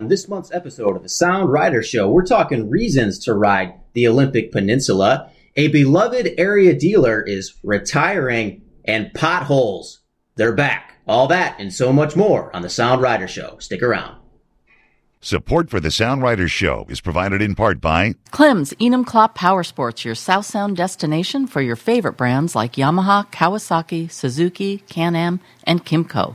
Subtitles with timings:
[0.00, 4.08] On this month's episode of the Sound Rider Show, we're talking reasons to ride the
[4.08, 5.30] Olympic Peninsula.
[5.54, 10.00] A beloved area dealer is retiring, and potholes.
[10.34, 10.98] They're back.
[11.06, 13.58] All that and so much more on the Sound Rider Show.
[13.60, 14.16] Stick around.
[15.20, 19.06] Support for the Sound Rider Show is provided in part by Clem's Enum
[19.36, 25.38] Power Sports, your South Sound destination for your favorite brands like Yamaha, Kawasaki, Suzuki, Can-Am,
[25.62, 26.34] and Kymco.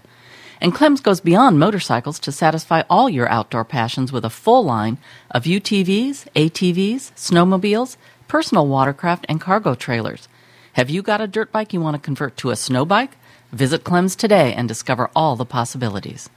[0.61, 4.97] And Clem's goes beyond motorcycles to satisfy all your outdoor passions with a full line
[5.31, 7.95] of UTVs, ATVs, snowmobiles,
[8.27, 10.27] personal watercraft, and cargo trailers.
[10.73, 13.17] Have you got a dirt bike you want to convert to a snow bike?
[13.51, 16.29] Visit Clem's today and discover all the possibilities.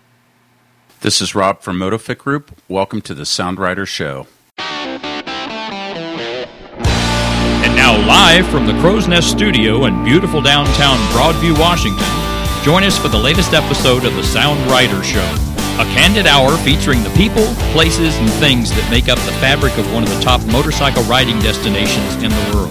[1.01, 2.57] This is Rob from Motofic Group.
[2.69, 4.29] Welcome to the Sound Rider Show.
[7.65, 12.07] And now, live from the Crow's Nest Studio in beautiful downtown Broadview, Washington,
[12.62, 15.27] join us for the latest episode of the Sound Rider Show.
[15.83, 17.43] A candid hour featuring the people,
[17.75, 21.40] places, and things that make up the fabric of one of the top motorcycle riding
[21.40, 22.71] destinations in the world.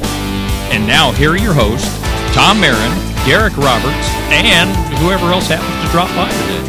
[0.72, 1.92] And now, here are your hosts,
[2.31, 2.95] Tom Mehren,
[3.28, 4.72] Derek Roberts, and
[5.03, 6.64] whoever else happens to drop by today.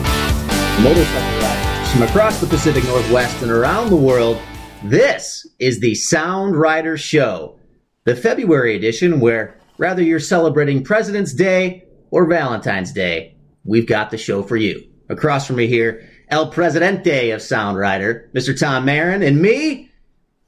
[0.83, 4.37] Motorcycle riders from across the Pacific Northwest and around the world,
[4.83, 7.61] this is the Sound Rider Show,
[8.03, 14.19] the February edition where, rather you're celebrating President's Day or Valentine's Day, we've got the
[14.19, 14.87] show for you.
[15.09, 18.59] Across from me here, El Presidente of Sound Rider, Mr.
[18.59, 19.91] Tom Mehren, and me,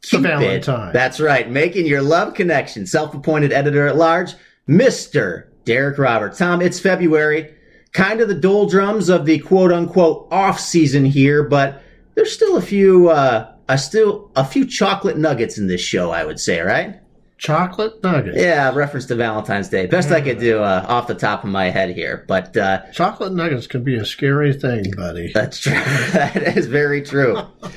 [0.03, 0.29] Cupid.
[0.29, 0.93] Valentine.
[0.93, 2.87] That's right, making your love connection.
[2.87, 4.33] Self-appointed editor at large,
[4.69, 5.47] Mr.
[5.65, 6.39] Derek Roberts.
[6.39, 7.55] Tom, it's February,
[7.93, 11.83] kind of the doldrums of the quote-unquote off season here, but
[12.15, 16.27] there's still a few, uh, a still a few chocolate nuggets in this show, I
[16.27, 17.01] would say, right?
[17.37, 18.37] Chocolate nugget.
[18.37, 19.87] Yeah, reference to Valentine's Day.
[19.87, 23.33] Best I could do uh, off the top of my head here, but uh, Chocolate
[23.33, 25.33] nuggets can be a scary thing, buddy.
[25.33, 25.73] That's true.
[26.13, 27.37] that is very true.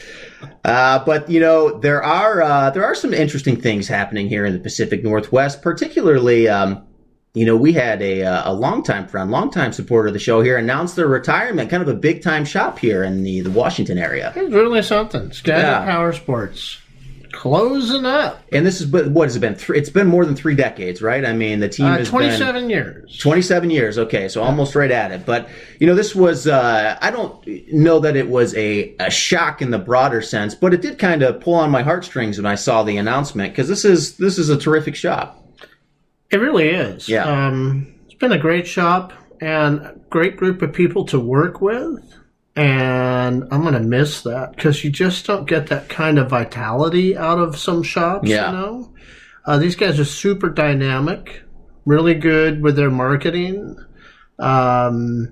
[0.64, 4.54] Uh, but you know there are uh, there are some interesting things happening here in
[4.54, 6.48] the Pacific Northwest, particularly.
[6.48, 6.86] Um,
[7.34, 10.58] you know, we had a uh, a longtime friend, longtime supporter of the show here,
[10.58, 11.70] announce their retirement.
[11.70, 14.34] Kind of a big time shop here in the the Washington area.
[14.36, 15.32] It's really something.
[15.32, 15.86] Skagit Yeah.
[15.86, 16.80] Power Sports
[17.38, 18.42] closing up.
[18.52, 19.54] And this is but what has it been?
[19.54, 21.24] Three, it's been more than three decades, right?
[21.24, 23.18] I mean, the team Uh, has been 27 years.
[23.20, 24.00] 27 years.
[24.00, 25.26] Okay, so almost right at it.
[25.26, 25.48] But
[25.80, 29.70] you know, this was uh, I don't know that it was a, a shock in
[29.70, 32.82] the broader sense, but it did kind of pull on my heartstrings when I saw
[32.84, 35.44] the announcement because this is this is a terrific shop.
[36.32, 37.08] It really is.
[37.08, 37.24] Yeah.
[37.26, 42.04] Um, it's been a great shop and a great group of people to work with.
[42.58, 47.16] And I'm going to miss that because you just don't get that kind of vitality
[47.16, 48.48] out of some shops, Yeah.
[48.48, 48.94] you know?
[49.46, 51.44] Uh, these guys are super dynamic,
[51.86, 53.78] really good with their marketing.
[54.40, 55.32] Um,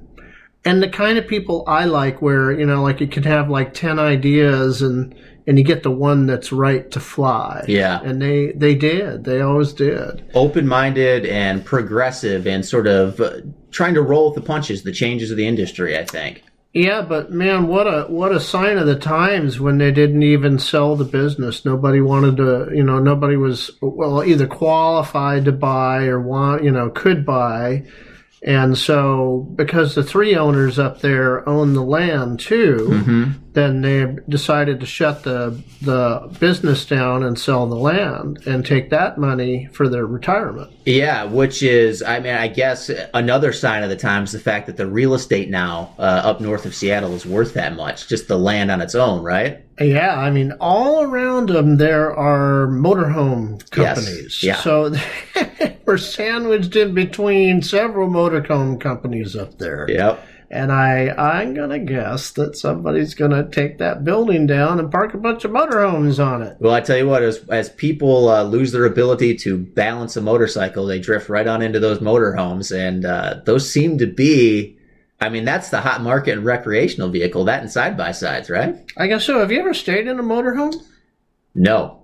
[0.64, 3.74] and the kind of people I like where, you know, like you could have like
[3.74, 5.14] 10 ideas and,
[5.47, 7.66] and you get the one that's right to fly.
[7.68, 8.02] Yeah.
[8.03, 9.24] And they, they did.
[9.25, 10.24] They always did.
[10.35, 13.41] Open minded and progressive and sort of uh,
[13.72, 15.97] trying to roll with the punches, the changes of the industry.
[15.97, 16.44] I think.
[16.75, 20.59] Yeah, but man, what a what a sign of the times when they didn't even
[20.59, 21.63] sell the business.
[21.63, 26.72] Nobody wanted to, you know, nobody was well either qualified to buy or want, you
[26.72, 27.85] know, could buy.
[28.46, 34.80] And so because the three owners up there own the land too, then they decided
[34.82, 39.90] to shut the the business down and sell the land and take that money for
[39.90, 40.72] their retirement.
[40.86, 44.78] Yeah, which is, I mean, I guess another sign of the times the fact that
[44.78, 48.38] the real estate now uh, up north of Seattle is worth that much, just the
[48.38, 49.65] land on its own, right?
[49.80, 54.41] Yeah, I mean, all around them there are motorhome companies.
[54.41, 54.62] Yes, yeah.
[54.62, 54.94] So
[55.86, 59.85] we're sandwiched in between several motorhome companies up there.
[59.90, 60.25] Yep.
[60.52, 65.18] And I, I'm gonna guess that somebody's gonna take that building down and park a
[65.18, 66.56] bunch of motorhomes on it.
[66.59, 70.22] Well, I tell you what, as, as people uh, lose their ability to balance a
[70.22, 74.78] motorcycle, they drift right on into those motorhomes, and uh, those seem to be.
[75.20, 77.46] I mean, that's the hot market in recreational vehicle.
[77.46, 78.76] That and side by sides, right?
[78.98, 79.40] I guess so.
[79.40, 80.76] Have you ever stayed in a motorhome?
[81.53, 82.02] No.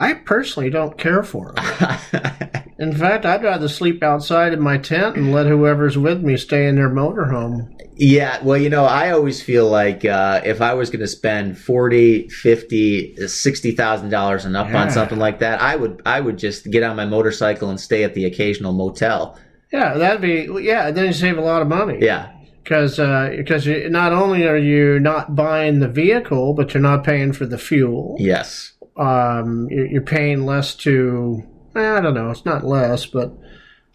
[0.00, 2.32] I personally don't care for them.
[2.82, 6.66] In fact, I'd rather sleep outside in my tent and let whoever's with me stay
[6.66, 7.72] in their motorhome.
[7.94, 11.56] Yeah, well, you know, I always feel like uh, if I was going to spend
[11.56, 16.38] forty, fifty, sixty thousand dollars and up on something like that, I would I would
[16.38, 19.38] just get on my motorcycle and stay at the occasional motel.
[19.72, 20.90] Yeah, that'd be yeah.
[20.90, 21.98] Then you save a lot of money.
[22.00, 22.30] Yeah,
[22.62, 22.96] because
[23.36, 27.46] because you not only are you not buying the vehicle, but you're not paying for
[27.46, 28.16] the fuel.
[28.20, 31.42] yes, Um, you're, you're paying less to.
[31.74, 32.30] I don't know.
[32.30, 33.32] It's not less, but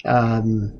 [0.03, 0.73] um,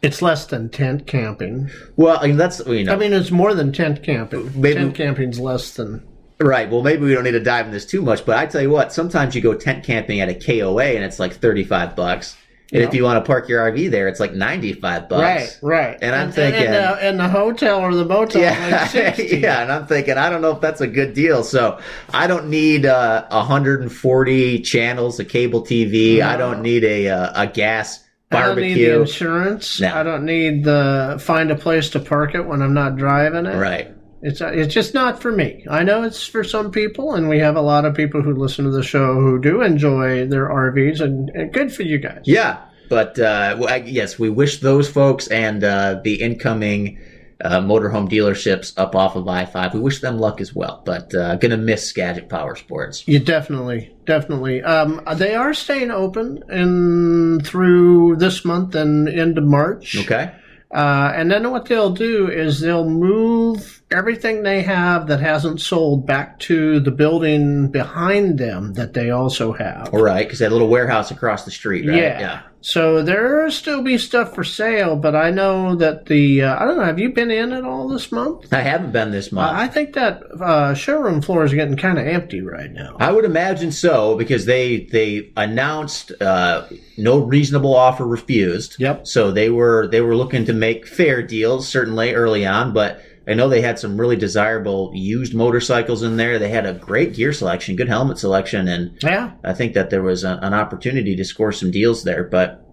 [0.00, 1.68] It's less than tent camping.
[1.96, 4.50] Well, I mean that's you know I mean, it's more than tent camping.
[4.58, 6.02] Maybe- tent camping's less than.
[6.40, 6.70] right.
[6.70, 8.70] Well, maybe we don't need to dive in this too much, but I tell you
[8.70, 12.36] what, sometimes you go tent camping at a KOA and it's like thirty five bucks,
[12.72, 15.62] and if you want to park your RV there, it's like ninety five bucks.
[15.62, 15.98] Right, right.
[16.02, 19.62] And I'm and, thinking- and, the, and the hotel or the motel, Yeah, like yeah,
[19.62, 21.44] and I'm thinking I don't know if that's a good deal.
[21.44, 21.80] So
[22.12, 26.20] I don't need uh, 140 channels of cable TV.
[26.20, 29.00] I don't need a uh, a gas I don't need the barbecue.
[29.00, 29.80] insurance.
[29.80, 29.94] No.
[29.94, 33.56] I don't need the find a place to park it when I'm not driving it.
[33.56, 33.94] Right.
[34.20, 35.64] It's it's just not for me.
[35.70, 38.64] I know it's for some people, and we have a lot of people who listen
[38.64, 42.22] to the show who do enjoy their RVs, and, and good for you guys.
[42.24, 46.98] Yeah, but uh, yes, we wish those folks and uh, the incoming
[47.40, 49.74] uh, motorhome dealerships up off of I five.
[49.74, 50.82] We wish them luck as well.
[50.84, 53.06] But uh, gonna miss Skagit Power Sports.
[53.06, 54.62] You definitely, definitely.
[54.62, 59.96] Um, they are staying open and through this month and into March.
[59.96, 60.32] Okay.
[60.70, 66.06] Uh, and then what they'll do is they'll move everything they have that hasn't sold
[66.06, 69.92] back to the building behind them that they also have.
[69.94, 71.88] All right, because that little warehouse across the street.
[71.88, 71.96] Right?
[71.96, 72.42] Yeah.
[72.60, 76.76] So there'll still be stuff for sale, but I know that the uh, I don't
[76.76, 76.84] know.
[76.84, 78.52] Have you been in at all this month?
[78.52, 79.56] I haven't been this month.
[79.56, 82.96] I think that uh, showroom floor is getting kind of empty right now.
[82.98, 86.66] I would imagine so because they they announced uh,
[86.96, 88.76] no reasonable offer refused.
[88.80, 89.06] Yep.
[89.06, 93.34] So they were they were looking to make fair deals certainly early on, but I
[93.34, 96.38] know they had some really desirable used motorcycles in there.
[96.38, 99.32] They had a great gear selection, good helmet selection, and Yeah.
[99.44, 102.24] I think that there was a, an opportunity to score some deals there.
[102.24, 102.64] But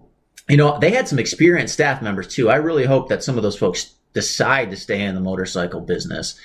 [0.48, 2.48] you know they had some experienced staff members too.
[2.48, 6.38] I really hope that some of those folks decide to stay in the motorcycle business.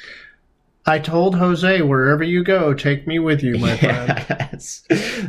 [0.84, 4.08] I told Jose, wherever you go, take me with you, my friend.
[4.28, 4.82] That's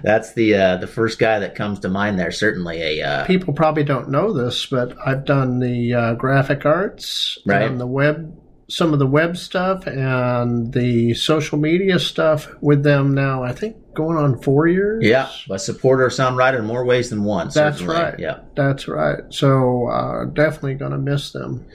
[0.03, 2.33] that's the uh, the first guy that comes to mind there.
[2.33, 7.39] Certainly a uh, People probably don't know this, but I've done the uh, graphic arts,
[7.45, 7.61] Right.
[7.67, 8.35] done the web,
[8.73, 13.43] some of the web stuff, and the social media stuff with them now.
[13.43, 15.05] I think going on four years.
[15.05, 17.49] yeah, a supporter of Sound Rider in more ways than one.
[17.55, 17.95] That's certainly.
[17.95, 18.19] right.
[18.19, 19.21] Yeah, That's right.
[19.31, 21.67] So uh, definitely going to miss them.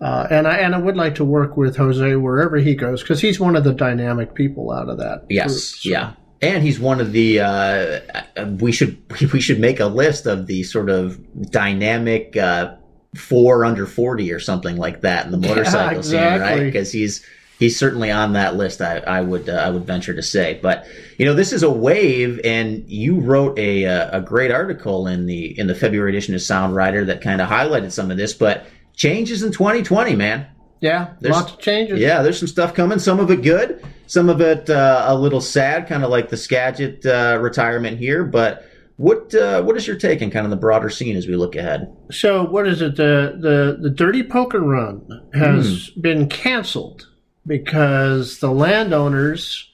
[0.00, 3.20] Uh, and I and I would like to work with Jose wherever he goes because
[3.20, 5.26] he's one of the dynamic people out of that.
[5.28, 5.58] yes, group.
[5.58, 6.12] So- yeah.
[6.42, 7.40] And he's one of the.
[7.40, 8.00] Uh,
[8.34, 8.96] uh, we should
[9.34, 11.20] we should make a list of the sort of
[11.50, 12.76] dynamic uh,
[13.14, 16.60] four under forty or something like that in the motorcycle scene, right?
[16.60, 17.24] Because he's
[17.58, 18.80] he's certainly on that list.
[18.80, 20.86] I, I would uh, I would venture to say, but
[21.18, 25.26] you know, this is a wave, and you wrote a uh, a great article in
[25.26, 28.32] the in the February edition of Sound Rider that kind of highlighted some of this,
[28.32, 30.46] but changes in 2020, man.
[30.80, 32.00] Yeah, There's- lots of changes.
[32.00, 32.98] Yeah, there's some stuff coming.
[32.98, 36.38] Some of it good, some of it uh, a little sad, kind of like the
[36.38, 38.24] Skagit uh, retirement here.
[38.24, 38.64] But
[39.00, 41.56] what uh, what is your take on kind of the broader scene as we look
[41.56, 41.90] ahead?
[42.10, 42.96] So what is it?
[42.96, 46.00] The the the Dirty Poker Run has Hmm.
[46.02, 47.08] been canceled
[47.46, 49.70] because the landowners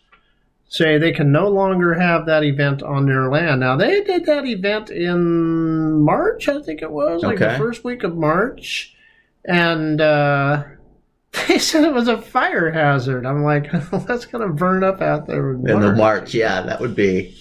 [0.69, 3.61] say they can no longer have that event on their land.
[3.61, 8.05] Now they did that event in March, I think it was, like the first week
[8.05, 8.95] of March,
[9.45, 10.63] and uh,
[11.49, 13.27] they said it was a fire hazard.
[13.27, 13.73] I'm like,
[14.07, 15.93] that's gonna burn up out there in the.
[15.95, 17.37] March, yeah, that would be.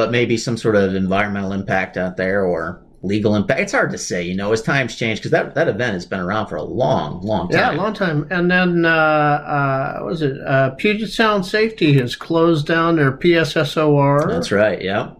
[0.00, 3.60] But maybe some sort of environmental impact out there or legal impact.
[3.60, 6.20] It's hard to say, you know, as times change because that that event has been
[6.20, 7.78] around for a long, long Yeah, time.
[7.78, 8.26] a long time.
[8.30, 10.40] And then, uh, uh, what was it?
[10.40, 14.26] Uh, Puget Sound Safety has closed down their PSSOR.
[14.26, 14.80] That's right.
[14.80, 15.12] Yeah.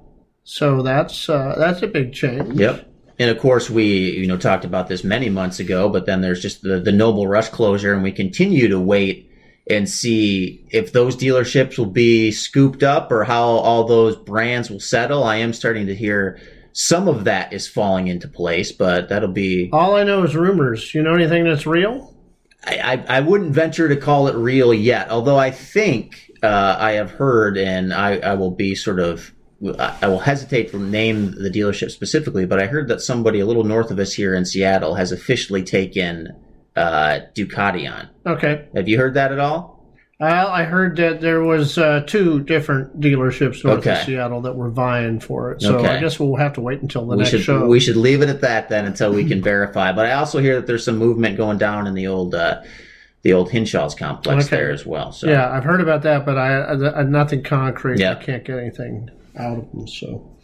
[0.45, 2.59] So that's uh, that's a big change.
[2.59, 2.87] Yep.
[3.19, 6.41] And of course, we you know talked about this many months ago, but then there's
[6.41, 9.30] just the the Noble Rush closure, and we continue to wait
[9.69, 14.81] and see if those dealerships will be scooped up or how all those brands will
[14.81, 15.25] settle.
[15.25, 16.41] I am starting to hear
[16.73, 19.71] some of that is falling into place, but that'll be.
[19.73, 20.95] All I know is rumors.
[20.95, 22.15] You know anything that's real?
[22.65, 26.93] I, I, I wouldn't venture to call it real yet, although I think uh, I
[26.93, 29.33] have heard, and I, I will be sort of.
[29.79, 33.65] I will hesitate to name the dealership specifically, but I heard that somebody a little
[33.65, 36.35] north of us here in Seattle has officially taken
[36.81, 38.09] uh, Ducati on.
[38.27, 38.67] Okay.
[38.75, 39.79] Have you heard that at all?
[40.19, 43.93] Well, I heard that there was uh, two different dealerships north Okay.
[43.99, 45.63] of Seattle that were vying for it.
[45.63, 45.89] So Okay.
[45.89, 47.67] I guess we'll have to wait until the we next should show.
[47.67, 49.93] we should leave it at that then until we can verify.
[49.93, 52.61] But I also hear that there's some movement going down in the old uh,
[53.23, 54.57] the old Hinshaw's complex Okay.
[54.57, 55.11] there as well.
[55.13, 57.99] So yeah, I've heard about that, but I, I, I nothing concrete.
[58.01, 58.13] Yeah.
[58.13, 59.09] I can't get anything
[59.39, 59.89] out of them.
[59.89, 60.37] So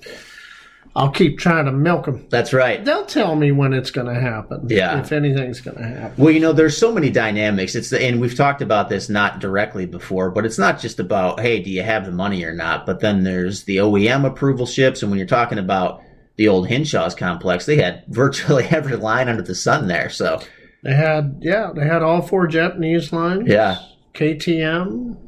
[0.97, 2.27] I'll keep trying to milk them.
[2.31, 2.83] that's right.
[2.83, 4.67] They'll tell me when it's going to happen.
[4.71, 4.99] Yeah.
[4.99, 6.15] If anything's going to happen.
[6.17, 7.75] Well, you know, there's so many dynamics.
[7.75, 11.39] It's the, and we've talked about this not directly before, but it's not just about
[11.41, 12.87] hey, do you have the money or not?
[12.87, 16.01] But then there's the OEM approval ships, and when you're talking about
[16.37, 20.09] the old Hinshaw's complex, they had virtually every line under the sun there.
[20.09, 20.41] So
[20.83, 23.49] They had yeah, they had all four Japanese lines.
[23.49, 23.81] Yeah.
[24.15, 25.19] KTM,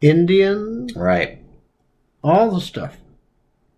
[0.00, 1.40] Indian, right,
[2.24, 2.96] all the stuff.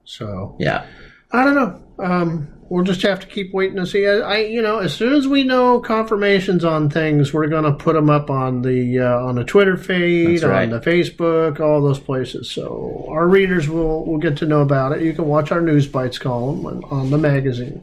[0.04, 0.86] So yeah,
[1.32, 2.04] I don't know.
[2.04, 4.06] Um, we'll just have to keep waiting to see.
[4.06, 7.72] I, I, you know, as soon as we know confirmations on things, we're going to
[7.72, 10.64] put them up on the uh, on the Twitter feed, right.
[10.64, 12.50] on the Facebook, all those places.
[12.50, 15.02] So our readers will will get to know about it.
[15.02, 17.82] You can watch our news bites column on, on the magazine.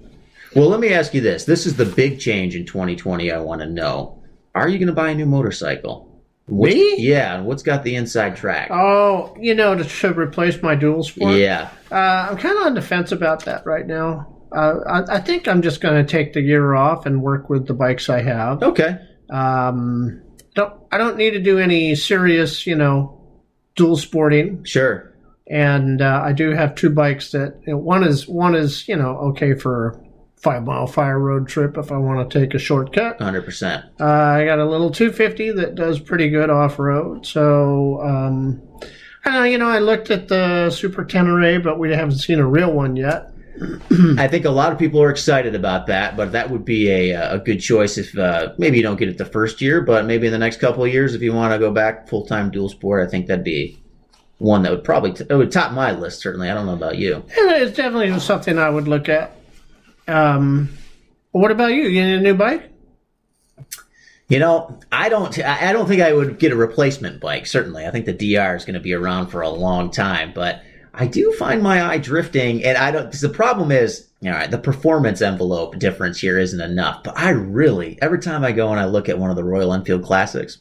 [0.55, 1.45] Well, let me ask you this.
[1.45, 4.21] This is the big change in 2020 I want to know.
[4.53, 6.10] Are you going to buy a new motorcycle?
[6.51, 6.95] What's- Me?
[6.97, 8.69] Yeah, what's got the inside track?
[8.71, 11.35] Oh, you know, to, to replace my dual sport.
[11.35, 11.69] yeah.
[11.91, 14.27] Uh, I'm kind of on the fence about that right now.
[14.53, 17.67] Uh, I, I think I'm just going to take the year off and work with
[17.67, 18.61] the bikes I have.
[18.61, 18.97] Okay.
[19.29, 20.21] Um,
[20.55, 23.17] don't I don't need to do any serious, you know,
[23.75, 24.65] dual sporting.
[24.65, 25.13] Sure.
[25.49, 28.95] And uh, I do have two bikes that you know, one is one is you
[28.97, 30.01] know okay for
[30.41, 33.19] five mile fire road trip if I want to take a shortcut.
[33.19, 33.89] 100%.
[33.99, 37.25] Uh, I got a little 250 that does pretty good off road.
[37.25, 38.61] So, um,
[39.23, 42.47] I know, you know, I looked at the Super Tenere, but we haven't seen a
[42.47, 43.31] real one yet.
[44.17, 47.33] I think a lot of people are excited about that, but that would be a,
[47.33, 50.25] a good choice if uh, maybe you don't get it the first year, but maybe
[50.25, 52.69] in the next couple of years, if you want to go back full time dual
[52.69, 53.79] sport, I think that'd be
[54.39, 56.21] one that would probably t- it would top my list.
[56.21, 57.15] Certainly, I don't know about you.
[57.15, 59.35] And it's definitely something I would look at.
[60.11, 60.69] Um,
[61.31, 61.83] what about you?
[61.83, 62.69] You need a new bike?
[64.27, 65.37] You know, I don't.
[65.39, 67.45] I don't think I would get a replacement bike.
[67.45, 70.31] Certainly, I think the DR is going to be around for a long time.
[70.33, 70.63] But
[70.93, 73.11] I do find my eye drifting, and I don't.
[73.11, 77.03] the problem is, all right, the performance envelope difference here isn't enough.
[77.03, 79.73] But I really, every time I go and I look at one of the Royal
[79.73, 80.59] Enfield Classics,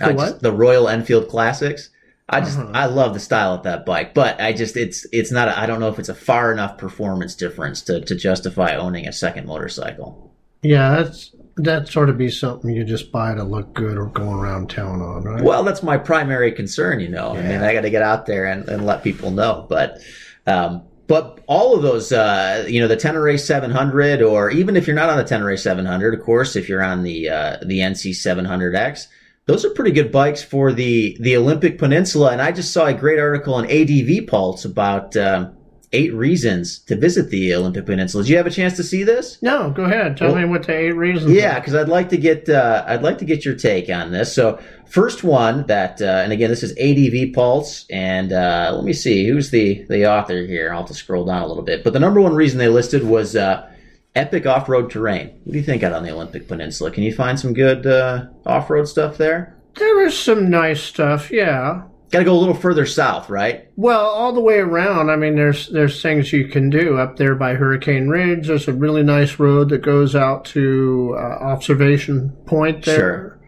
[0.00, 0.16] The what?
[0.16, 1.90] just, the Royal Enfield Classics.
[2.32, 2.70] I just Uh-huh.
[2.74, 5.48] I love the style of that bike, but I just it's it's not.
[5.48, 9.06] I I don't know if it's a far enough performance difference to to justify owning
[9.06, 10.32] a second motorcycle.
[10.62, 14.38] Yeah, that's that sort of be something you just buy to look good or going
[14.38, 15.42] around town on, right?
[15.42, 17.36] Well, that's my primary concern, you know.
[17.36, 19.66] I mean, I got to get out there and, and let people know.
[19.68, 19.98] But,
[20.46, 24.96] um, but all of those, uh, you know, the Tenere 700, or even if you're
[24.96, 29.08] not on the Tenere 700, of course, if you're on the uh, the NC 700X,
[29.46, 32.30] those are pretty good bikes for the the Olympic Peninsula.
[32.32, 35.52] And I just saw a great article on ADV Pulse about um,
[35.94, 38.22] eight reasons to visit the Olympic Peninsula.
[38.22, 39.38] Did you have a chance to see this?
[39.42, 40.16] no, go ahead.
[40.16, 41.32] Tell Well- me what the eight reasons.
[41.32, 44.32] Yeah, because I'd like to get uh, I'd like to get your take on this.
[44.34, 48.92] So first one that, uh, and again, this is ADV Pulse, and uh, let me
[48.92, 50.70] see who's the the author here.
[50.72, 53.02] I'll have to scroll down a little bit, but the number one reason they listed
[53.02, 53.68] was uh,
[54.14, 55.28] epic off road terrain.
[55.44, 56.90] What do you think out on the Olympic Peninsula?
[56.90, 59.56] Can you find some good uh, off road stuff there?
[59.76, 61.30] there is some nice stuff.
[61.30, 61.82] Yeah.
[62.10, 63.70] Got to go a little further south, right?
[63.76, 65.08] Well, all the way around.
[65.10, 68.48] I mean, there's there's things you can do up there by Hurricane Ridge.
[68.48, 73.40] There's a really nice road that goes out to uh, Observation Point there.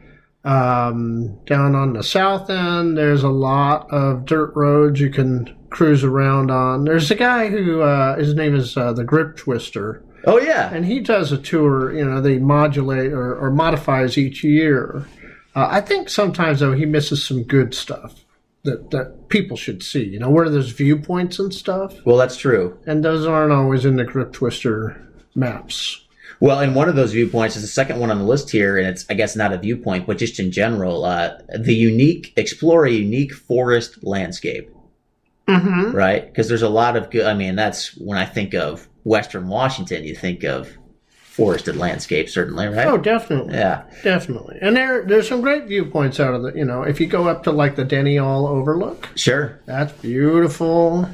[0.44, 6.04] Um, down on the south end, there's a lot of dirt roads you can cruise
[6.04, 6.84] around on.
[6.84, 10.84] There's a guy who uh, his name is uh, the Grip Twister, Oh yeah, and
[10.84, 11.92] he does a tour.
[11.92, 15.06] You know, they modulate or, or modifies each year.
[15.54, 18.24] Uh, I think sometimes though he misses some good stuff
[18.64, 20.04] that that people should see.
[20.04, 22.78] You know, where there's viewpoints and stuff, well that's true.
[22.86, 25.00] and those aren't always in the Grip Twister
[25.34, 26.00] maps.
[26.40, 28.86] Well, and one of those viewpoints is the second one on the list here, and
[28.88, 32.90] it's I guess not a viewpoint, but just in general, uh, the unique explore a
[32.90, 34.70] unique forest landscape,
[35.46, 35.92] Mm-hmm.
[35.94, 36.26] right?
[36.26, 37.26] Because there's a lot of good.
[37.26, 40.76] I mean, that's when I think of Western Washington, you think of
[41.34, 42.86] forested landscape, certainly, right?
[42.86, 43.54] Oh, definitely.
[43.54, 44.58] yeah, Definitely.
[44.60, 47.42] And there there's some great viewpoints out of the you know, if you go up
[47.44, 49.60] to like the Dennie Ahl Overlook, sure.
[49.66, 51.08] that's beautiful.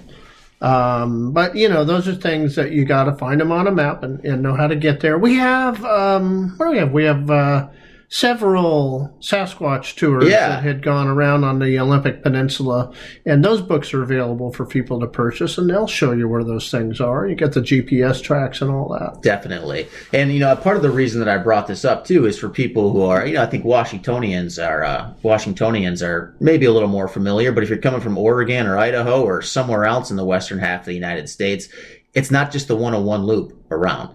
[0.60, 3.70] Um, but you know, those are things that you got to find them on a
[3.70, 5.18] map and, and know how to get there.
[5.18, 6.92] We have um, what do we have?
[6.92, 7.68] We have uh,
[8.12, 10.48] several Sasquatch tours Yeah.
[10.48, 12.90] that had gone around on the Olympic Peninsula,
[13.24, 16.70] and those books are available for people to purchase, and they'll show you where those
[16.72, 17.28] things are.
[17.28, 19.22] You get the GPS tracks and all that.
[19.22, 19.86] Definitely.
[20.12, 22.48] And, you know, part of the reason that I brought this up too is for
[22.48, 26.88] people who are, you know, I think Washingtonians are, uh, Washingtonians are maybe a little
[26.88, 30.24] more familiar, but if you're coming from Oregon or Idaho or somewhere else in the
[30.24, 31.68] western half of the United States,
[32.12, 34.10] it's not just the 101 loop around,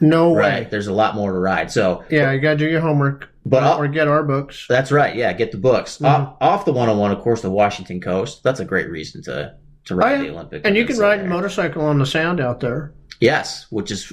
[0.00, 0.64] No right?
[0.64, 0.68] way.
[0.70, 1.70] There's a lot more to ride.
[1.70, 4.66] So, Yeah, you got to do your homework, But I'll- or get our books.
[4.68, 5.14] that's right.
[5.14, 5.32] Yeah.
[5.32, 5.96] Get the books.
[5.96, 6.04] Mm-hmm.
[6.06, 8.42] Off, off the 101, of course, the Washington coast.
[8.42, 9.54] That's a great reason to,
[9.86, 10.18] to Oh, ride yeah.
[10.22, 10.62] the Olympic.
[10.66, 11.30] And you can ride a there.
[11.30, 12.92] motorcycle on the sound out there.
[13.20, 14.12] Yes, which is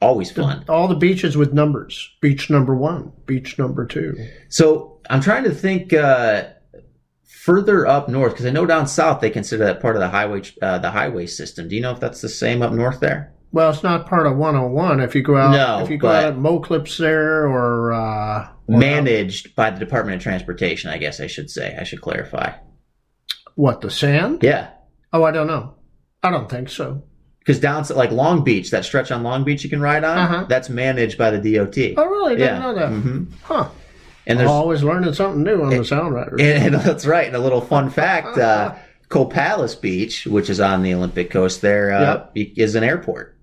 [0.00, 0.64] always fun.
[0.68, 2.10] All the beaches with numbers.
[2.20, 4.14] Beach number one, beach number two.
[4.48, 6.44] So I'm trying to think uh,
[7.24, 10.42] further up north, because I know down south they consider that part of the highway
[10.62, 11.68] uh, the highway system.
[11.68, 13.32] Do you know if that's the same up north there?
[13.56, 15.00] Well, it's not part of 101.
[15.00, 18.76] If you go out, No, if you go out at Moclips there or, uh, or
[18.78, 21.74] Managed by the Department of Transportation, I guess I should say.
[21.80, 22.52] I should clarify.
[23.54, 24.40] what the sand?
[24.42, 24.72] Yeah.
[25.10, 25.76] Oh, I don't know.
[26.22, 27.02] I don't think so.
[27.38, 30.18] Because down to like Long Beach, that stretch on Long Beach you can ride on,
[30.18, 30.44] Uh-huh.
[30.50, 31.94] that's managed by the DOT.
[31.96, 32.32] Oh, really?
[32.34, 32.58] I didn't Yeah.
[32.60, 32.88] know that.
[32.90, 33.68] hmm Huh.
[34.26, 36.14] And there's Always learning something new on the Sound.
[36.14, 37.26] And, and that's right.
[37.26, 38.74] And a little fun fact: uh,
[39.08, 43.35] Copalis Beach, which is on the Olympic coast, there uh, is an airport.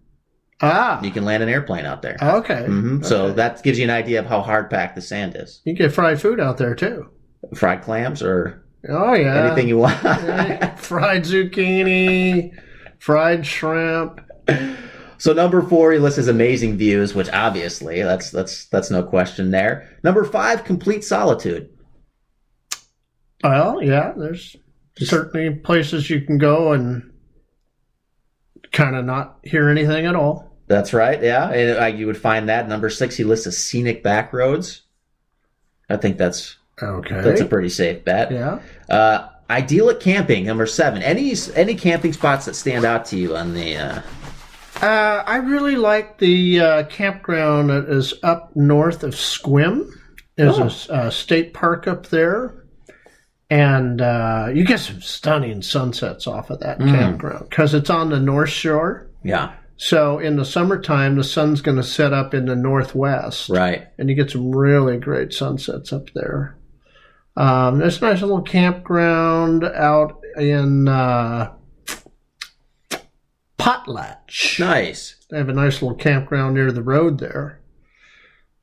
[0.63, 2.17] Ah, You can land an airplane out there.
[2.21, 2.65] okay.
[2.65, 5.61] hmm So that gives you an idea of how hard packed the sand is.
[5.65, 7.09] you can get fried food out there too.
[7.55, 9.97] Fried clams or Oh yeah, anything you want.
[10.79, 12.51] fried zucchini,
[12.99, 14.19] fried shrimp.
[15.17, 19.51] so number four, he lists his amazing views, which obviously that's that's that's no question
[19.51, 19.89] there.
[20.03, 21.69] Number five, complete solitude.
[23.43, 24.55] Well, yeah, there's
[24.97, 27.09] certainly places you can go and
[28.71, 30.52] kind of not hear anything at all.
[30.67, 31.21] That's right.
[31.21, 33.15] Yeah, and uh, you would find that number six.
[33.15, 34.81] He lists a scenic back roads.
[35.89, 37.21] I think that's Okay.
[37.21, 38.31] that's a pretty safe bet.
[38.31, 38.59] yeah.
[38.89, 41.03] Uh, idyllic camping, number seven.
[41.03, 43.75] Any any camping spots that stand out to you on the?
[43.77, 44.01] Uh,
[44.81, 49.87] Uh, I really like the uh, campground that is up north of Sequim.
[50.35, 52.65] There's a state park up there,
[53.51, 58.19] and uh, you get some stunning sunsets off of that campground because it's on the
[58.19, 59.07] North Shore.
[59.23, 63.89] yeah, So in the summertime, the sun's going to set up in the northwest, right.
[63.97, 66.55] and you get some really great sunsets up there.
[67.35, 71.51] Um, there's a nice little campground out in uh,
[73.59, 74.57] Potlatch.
[74.57, 75.17] Nice.
[75.29, 77.59] They have a nice little campground near the road there.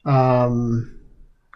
[0.06, 0.99] Um,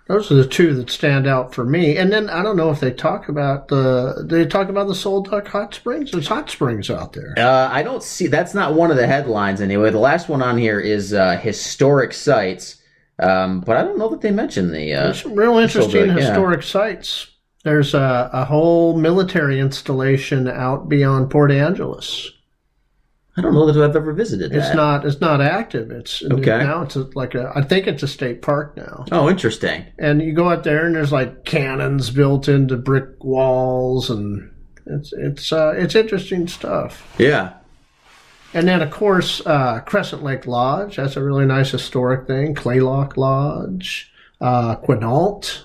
[0.06, 1.96] those are the two that stand out for me.
[1.96, 5.22] And then I don't know if they talk about the they talk about the Sol
[5.22, 6.10] Duc Hot Springs.
[6.10, 7.34] There's hot springs out there.
[7.38, 8.26] Uh, I don't see.
[8.26, 9.90] That's not one of the headlines anyway.
[9.90, 12.82] The last one on here is uh, historic sites,
[13.18, 14.92] um, but I don't know that they mention the.
[14.92, 16.26] Uh, There's some real interesting Duc, yeah.
[16.26, 17.28] historic sites.
[17.64, 22.30] There's a, a whole military installation out beyond Port Angeles.
[23.36, 24.58] I don't know that I've ever visited that.
[24.58, 25.90] It's not it's not active.
[25.90, 26.58] It's Okay.
[26.58, 29.04] now it's a, like a I think it's a state park now.
[29.10, 29.84] Oh, interesting.
[29.98, 34.50] and you go out there and there's like cannons built into brick walls and
[34.86, 37.54] it's it's uh, it's interesting stuff Yeah.
[38.52, 43.16] and then of course uh, crescent lake lodge that's a really nice historic thing Kalaloch
[43.16, 45.62] lodge uh, quinault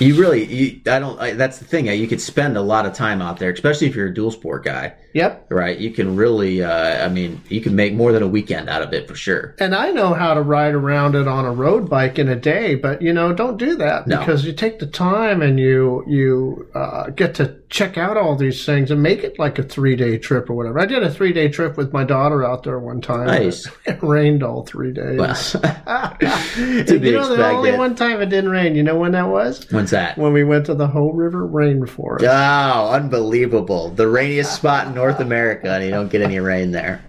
[0.00, 1.20] You really, you, I don't.
[1.20, 1.86] I, that's the thing.
[1.86, 4.64] You could spend a lot of time out there, especially if you're a dual sport
[4.64, 5.78] guy, yep right?
[5.78, 8.92] You can really, uh, I mean, you can make more than a weekend out of
[8.92, 9.54] it for sure.
[9.58, 12.74] and I know how to ride around it on a road bike in a day,
[12.74, 14.18] but you know, don't do that No.
[14.18, 18.64] because you take the time and you you uh, get to check out all these
[18.64, 20.78] things and make it like a three day trip or whatever.
[20.80, 23.26] I did a three day trip with my daughter out there one time.
[23.38, 23.68] Nice.
[23.86, 25.18] It rained all three days.
[25.18, 25.34] Well,
[26.20, 28.74] to be you know, the only one time it didn't rain.
[28.74, 29.64] You know when that was?
[29.70, 30.16] When's that?
[30.18, 32.22] When we went to the Hoh River Rainforest.
[32.22, 33.90] Oh, unbelievable!
[33.90, 37.04] The rainiest spot in North America, and you don't get any rain there.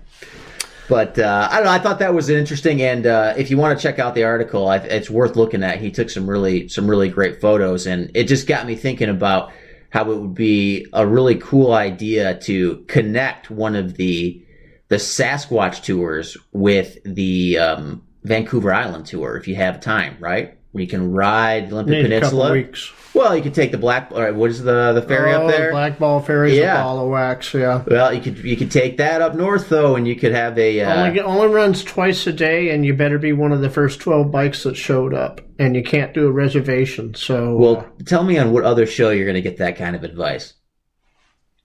[0.88, 1.72] But uh, I don't know.
[1.72, 4.68] I thought that was interesting, and uh, if you want to check out the article,
[4.68, 5.80] I, it's worth looking at.
[5.80, 9.52] He took some really some really great photos, and it just got me thinking about
[9.90, 14.44] how it would be a really cool idea to connect one of the
[14.90, 20.59] the Sasquatch tours with the um, Vancouver Island tour if you have time, right?
[20.74, 22.52] You can ride the Olympic Need a couple Peninsula.
[22.52, 22.92] weeks.
[23.16, 24.12] Well, you could take the black.
[24.12, 25.72] Or what is the the ferry oh, up there?
[25.72, 26.80] Black Ball Ferry's Yeah.
[26.80, 27.56] a ball of wax.
[27.56, 27.84] Yeah.
[27.88, 30.82] Well, you could you could take that up north though, and you could have a.
[30.82, 34.00] Uh, Only, only runs twice a day, and you better be one of the first
[34.00, 35.42] 12 bikes that showed up.
[35.58, 37.16] And you can't do a reservation.
[37.16, 39.96] So, well, uh, tell me on what other show you're going to get that kind
[39.96, 40.54] of advice,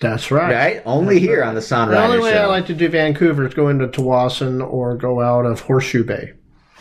[0.00, 0.52] that's right.
[0.52, 0.82] right?
[0.86, 2.42] Only here on the Sound The only way show.
[2.42, 6.32] I like to do Vancouver is go into Tsawwassen or go out of Horseshoe Bay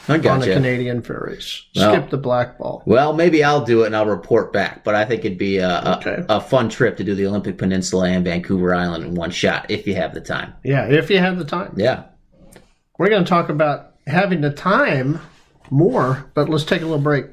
[0.08, 0.54] I on the gotcha.
[0.54, 1.64] Canadian ferries.
[1.76, 1.94] Well.
[1.96, 2.84] Skip the Black Ball.
[2.86, 4.84] Well, maybe I'll do it and I'll report back.
[4.84, 6.24] But I think it'd be a, a, Okay.
[6.28, 9.88] a fun trip to do the Olympic Peninsula and Vancouver Island in one shot if
[9.88, 10.54] you have the time.
[10.64, 11.74] Yeah, if you have the time.
[11.78, 12.04] Yeah.
[12.98, 15.20] We're going to talk about having the time
[15.70, 17.26] more, but let's take a little break.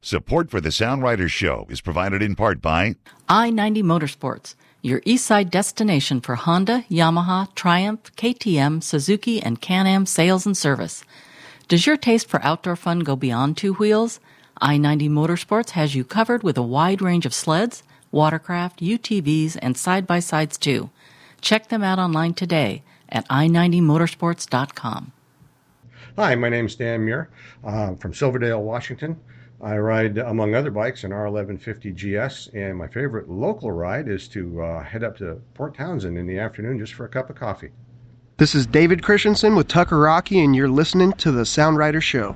[0.00, 2.96] Support for the Sound Riders Show is provided in part by
[3.28, 9.86] I 90 Motorsports, your east side destination for Honda, Yamaha, Triumph, KTM, Suzuki, and Can
[9.86, 11.04] Am sales and service.
[11.72, 14.20] Does your taste for outdoor fun go beyond two wheels?
[14.60, 19.74] I 90 Motorsports has you covered with a wide range of sleds, watercraft, UTVs, and
[19.74, 20.90] side by sides too.
[21.40, 25.12] Check them out online today at i90motorsports.com.
[26.18, 27.30] Hi, my name's Dan Muir
[27.64, 29.18] uh, from Silverdale, Washington.
[29.62, 34.60] I ride, among other bikes, an R1150 GS, and my favorite local ride is to
[34.60, 37.70] uh, head up to Port Townsend in the afternoon just for a cup of coffee.
[38.38, 42.34] This is David Christensen with Tucker Rocky, and you're listening to the Sound Rider Show.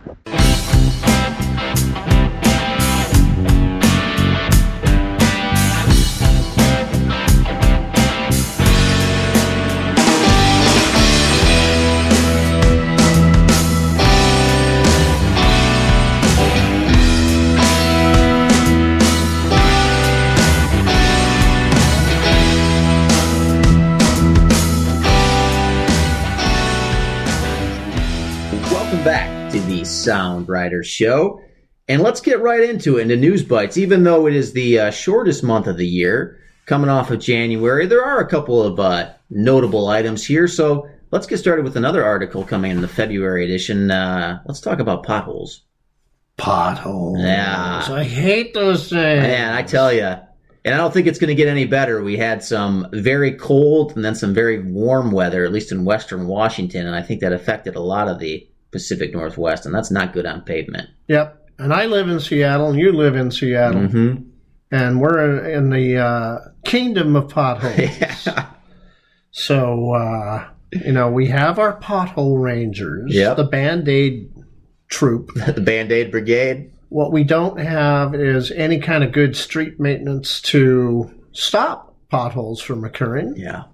[30.06, 31.40] To the Sound Rider Show.
[31.88, 33.76] And let's get right into it, into News Bites.
[33.76, 37.86] Even though it is the uh, shortest month of the year, coming off of January,
[37.86, 40.48] there are a couple of uh, notable items here.
[40.48, 43.90] So let's get started with another article coming in the February edition.
[43.90, 45.62] Uh, let's talk about potholes.
[46.36, 47.20] Potholes.
[47.20, 47.86] Yeah.
[47.88, 49.22] I hate those things.
[49.22, 50.16] Man, I tell you.
[50.64, 52.02] And I don't think it's going to get any better.
[52.02, 56.26] We had some very cold and then some very warm weather, at least in western
[56.26, 60.12] Washington, and I think that affected a lot of the Pacific Northwest, and that's not
[60.12, 60.88] good on pavement.
[61.08, 61.42] Yep.
[61.58, 64.22] And I live in Seattle, and you live in Seattle, Mm-hmm.
[64.70, 68.28] and we're in the uh, kingdom of potholes.
[69.30, 73.36] So, uh, you know, we have our pothole rangers, Yep.
[73.36, 74.30] the Band Aid
[74.88, 75.30] troop.
[75.54, 76.72] the Band Aid Brigade.
[76.88, 82.84] What we don't have is any kind of good street maintenance to stop potholes from
[82.84, 83.34] occurring.
[83.36, 83.64] Yeah.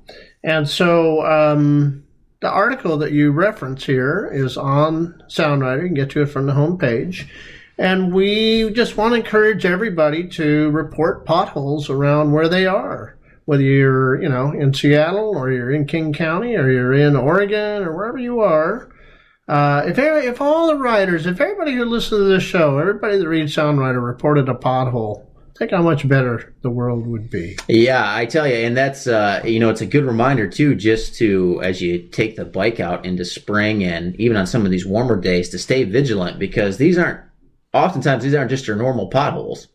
[0.43, 2.02] And so um,
[2.43, 5.83] the article that you reference here is on Sound Rider.
[5.83, 7.29] You can get to it from the homepage.
[7.79, 13.17] And we just want to encourage everybody to report potholes around where they are.
[13.45, 17.85] Whether you're, you know, in Seattle or you're in King County or you're in Oregon
[17.85, 18.93] or wherever you are,
[19.49, 23.29] uh, if if all the writers, if everybody who listens to this show, everybody that
[23.29, 25.27] reads Sound Rider reported a pothole,
[25.63, 27.57] think how much better the world would be.
[27.69, 31.15] Yeah, I tell you, and that's uh, you know, it's a good reminder too, just
[31.17, 34.85] to as you take the bike out into spring and even on some of these
[34.85, 37.21] warmer days to stay vigilant because these aren't
[37.73, 39.69] oftentimes these aren't just your normal potholes.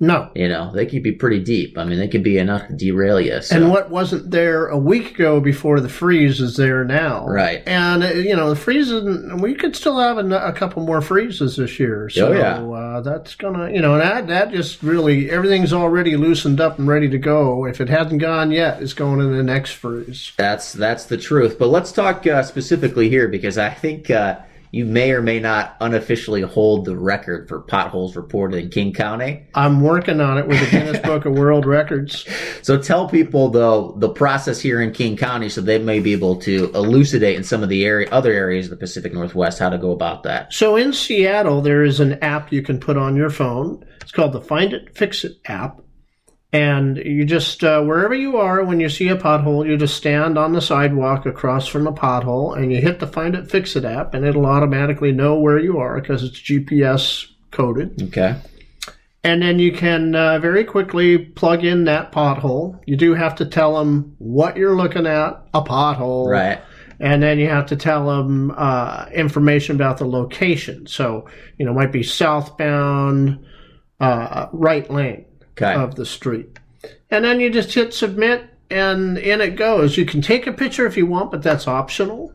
[0.00, 1.76] No, You know, they could be pretty deep.
[1.76, 3.42] I mean, they could be enough to derail you.
[3.42, 3.56] So.
[3.56, 7.26] And what wasn't there a week ago before the freeze is there now.
[7.26, 7.64] Right.
[7.66, 11.00] And, uh, you know, the freeze, is- we could still have a, a couple more
[11.00, 12.08] freezes this year.
[12.10, 12.60] So Oh, yeah.
[12.62, 16.86] uh, that's going to, you know, that, that just really, everything's already loosened up and
[16.86, 17.64] ready to go.
[17.66, 20.32] If it hasn't gone yet, it's going in the next freeze.
[20.36, 21.58] That's that's the truth.
[21.58, 24.38] But let's talk uh, specifically here because I think uh,
[24.70, 29.46] you may or may not unofficially hold the record for potholes reported in King County.
[29.54, 32.26] I'm working on it with the Guinness Book of World Records.
[32.60, 36.36] So tell people though the process here in King County, so they may be able
[36.40, 39.78] to elucidate in some of the area, other areas of the Pacific Northwest how to
[39.78, 40.52] go about that.
[40.52, 43.84] So in Seattle, there is an app you can put on your phone.
[44.02, 45.80] It's called the Find It Fix It app.
[46.52, 50.38] And you just, uh, wherever you are, when you see a pothole, you just stand
[50.38, 53.84] on the sidewalk across from the pothole and you hit the Find It Fix It
[53.84, 58.02] app, and it'll automatically know where you are because it's GPS coded.
[58.04, 58.40] Okay.
[59.24, 62.80] And then you can uh, very quickly plug in that pothole.
[62.86, 66.62] You do have to tell them what you're looking at, a pothole Right.
[66.98, 70.86] and then you have to tell them uh, information about the location.
[70.86, 73.44] So, you know, it might be southbound,
[74.00, 75.26] uh, right lane
[75.60, 75.74] Okay.
[75.74, 76.58] of the street.
[77.10, 79.96] And then you just hit submit, and in it goes.
[79.96, 82.32] You can take a picture if you want, but that's optional.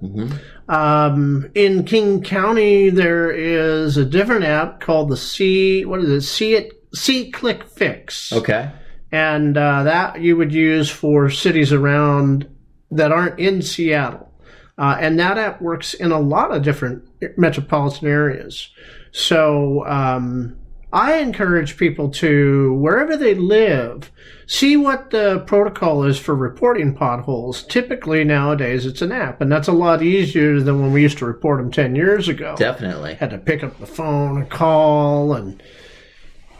[0.67, 5.85] Um, in King County, there is a different app called the C.
[5.85, 6.21] What is it?
[6.21, 6.73] See it.
[6.93, 8.69] See Click Fix Okay.
[9.11, 12.47] and uh, that you would use for cities around
[12.91, 14.31] that aren't in Seattle.
[14.77, 17.03] Uh, and that app works in a lot of different
[17.37, 18.69] metropolitan areas.
[19.11, 20.55] So um,
[20.93, 24.11] I encourage people to, wherever they live,
[24.45, 27.63] see what the protocol is for reporting potholes.
[27.63, 31.25] Typically nowadays it's an app, and that's a lot easier than when we used to
[31.25, 33.15] report them 10 years ago Definitely.
[33.15, 35.63] had to pick up the phone and call and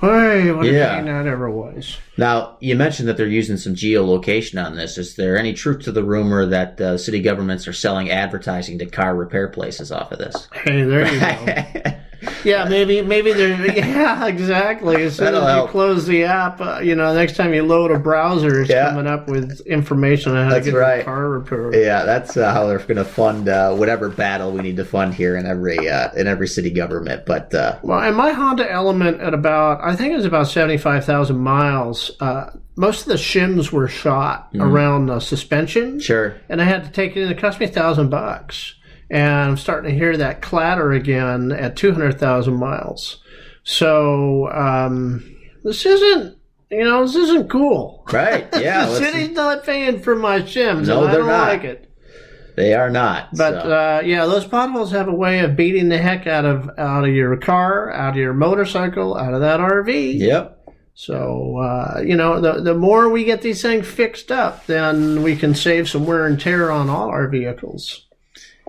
[0.02, 2.00] hey, what a pain that ever was.
[2.18, 4.98] Now, you mentioned that they're using some geolocation on this.
[4.98, 8.88] Is there any truth to the rumor that uh, city governments are selling advertising to
[8.88, 10.48] car repair places off of this?
[10.52, 11.20] Hey, there you
[11.84, 12.00] go.
[12.44, 13.54] yeah, maybe maybe there.
[13.76, 15.04] Yeah, exactly.
[15.04, 15.70] As soon That'll as you help.
[15.72, 18.90] close the app, uh, you know, next time you load a browser, it's Yeah.
[18.90, 20.98] coming up with information on how That's to get right.
[21.00, 21.76] the car repaired.
[21.76, 25.14] Yeah, that's uh, how they're going to fund uh, whatever battle we need to fund
[25.14, 27.26] here in every uh, in every city government.
[27.26, 31.38] But uh, Well, and my Honda Element at about, I think it was about 75,000
[31.38, 35.84] miles, uh, most of the shims were shot around the suspension.
[35.92, 36.00] Mm-hmm.
[36.00, 37.30] sure, And I had to take it in.
[37.30, 38.76] It cost me a thousand bucks.
[39.14, 43.22] And I'm starting to hear that clatter again at 200,000 miles.
[43.64, 46.38] So um, this isn't,
[46.72, 48.04] you know, this isn't cool.
[48.12, 48.48] Right?
[48.58, 48.86] Yeah.
[48.88, 51.48] the city's not paying for my shims, No, and I they're don't not.
[51.48, 51.90] like it.
[52.56, 53.30] they are not.
[53.38, 53.72] But so.
[53.72, 57.14] uh, yeah, those potholes have a way of beating the heck out of out of
[57.14, 60.18] your car, out of your motorcycle, out of that RV.
[60.20, 60.60] yep.
[60.96, 65.36] So uh, you know, the the more we get these things fixed up, then we
[65.36, 68.03] can save some wear and tear on all our vehicles.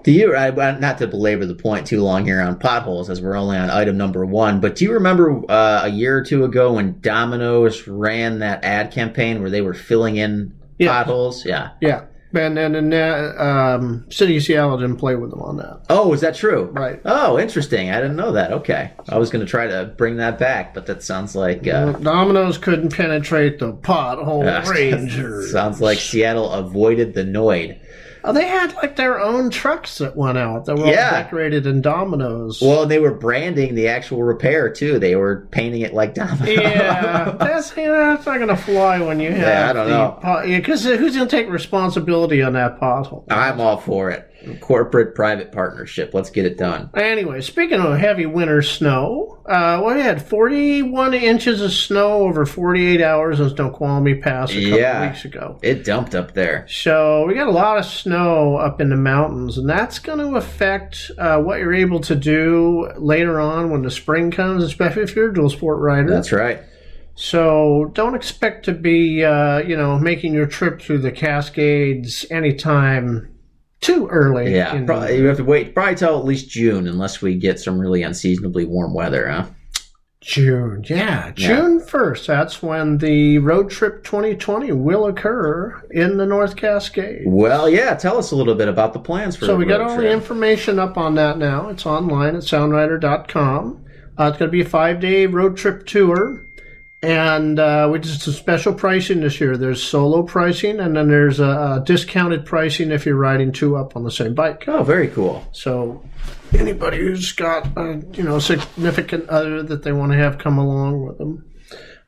[0.05, 3.37] Do you, I, not to belabor the point too long here on potholes, as we're
[3.37, 6.75] only on item number one, but do you remember uh, a year or two ago
[6.75, 10.89] when Domino's ran that ad campaign where they were filling in Yeah.
[10.89, 11.47] potholes?
[11.47, 11.71] Yeah.
[11.81, 15.87] Yeah, and and, and uh, um, City of Seattle didn't play with them on that.
[15.89, 16.65] Oh, is that true?
[16.73, 17.01] Right.
[17.07, 17.91] Oh, interesting.
[17.91, 18.53] I didn't know that.
[18.53, 18.91] Okay.
[19.09, 21.67] I was going to try to bring that back, but that sounds like.
[21.67, 25.51] Uh, Domino's couldn't penetrate the pothole uh, rangers.
[25.53, 27.79] sounds like Seattle avoided the Noid.
[28.27, 31.11] Oh, they had like their own trucks that went out that were Yeah.
[31.11, 32.61] all decorated in dominoes.
[32.63, 34.99] Well, they were branding the actual repair too.
[34.99, 36.49] They were painting it like dominoes.
[36.49, 39.39] Yeah, that's you know, that's not gonna fly when you have.
[39.47, 40.57] Yeah, I don't the know.
[40.59, 43.25] because who's gonna take responsibility on that pothole?
[43.31, 44.31] I'm all for it.
[44.61, 46.13] Corporate private partnership.
[46.15, 46.91] Let's get it done.
[46.95, 53.01] Anyway, speaking of heavy winter snow, uh, we had 41 inches of snow over 48
[53.03, 55.07] hours in Snoqualmie Pass a couple Yeah.
[55.09, 55.59] weeks ago.
[55.63, 56.67] It dumped up there.
[56.69, 60.37] So we got a lot of snow up in the mountains, and that's going to
[60.37, 65.15] affect uh, what you're able to do later on when the spring comes, especially if
[65.15, 66.11] you're a dual sport rider.
[66.11, 66.61] That's right.
[67.17, 73.29] So don't expect to be, uh, you know, making your trip through the Cascades anytime
[73.85, 74.55] too early.
[74.55, 77.61] Yeah, in- probably, you have to wait probably till at least June, unless we get
[77.61, 79.47] some really unseasonably warm weather, huh?
[80.25, 80.83] June.
[80.89, 82.27] Yeah, June 1st.
[82.27, 87.25] That's when the Road Trip 2020 will occur in the North Cascades.
[87.27, 87.95] Well, yeah.
[87.95, 89.45] Tell us a little bit about the plans for.
[89.45, 90.09] So we got all trip.
[90.09, 91.69] the information up on that now.
[91.69, 93.85] It's online at soundrider.com.
[94.19, 96.47] Uh, it's going to be a five day road trip tour.
[97.05, 99.59] And uh, we did some special pricing this year.
[99.59, 103.95] There's solo pricing, and then there's a, a discounted pricing if you're riding two up
[103.95, 104.65] on the same bike.
[104.69, 105.47] Oh, very cool.
[105.53, 106.03] So
[106.55, 111.07] anybody who's got a you know significant other that they want to have come along
[111.07, 111.45] with them,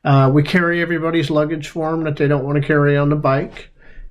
[0.03, 3.15] uh, we carry everybody's luggage for them that they don't want to carry on the
[3.15, 3.69] bike,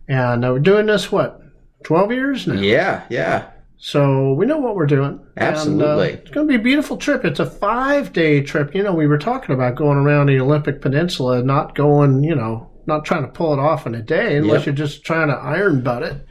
[0.09, 1.41] and uh, we're doing this what
[1.83, 2.61] twelve years now.
[2.61, 3.51] Yeah, yeah.
[3.79, 5.21] So we know what we're doing.
[5.37, 6.09] Absolutely.
[6.11, 7.25] And, uh, it's going to be a beautiful trip.
[7.25, 8.75] It's a five day trip.
[8.75, 12.71] You know, we were talking about going around the Olympic Peninsula, not going, you know,
[12.87, 14.67] not trying to pull it off in a day unless Yep.
[14.67, 16.27] you're just trying to iron butt it.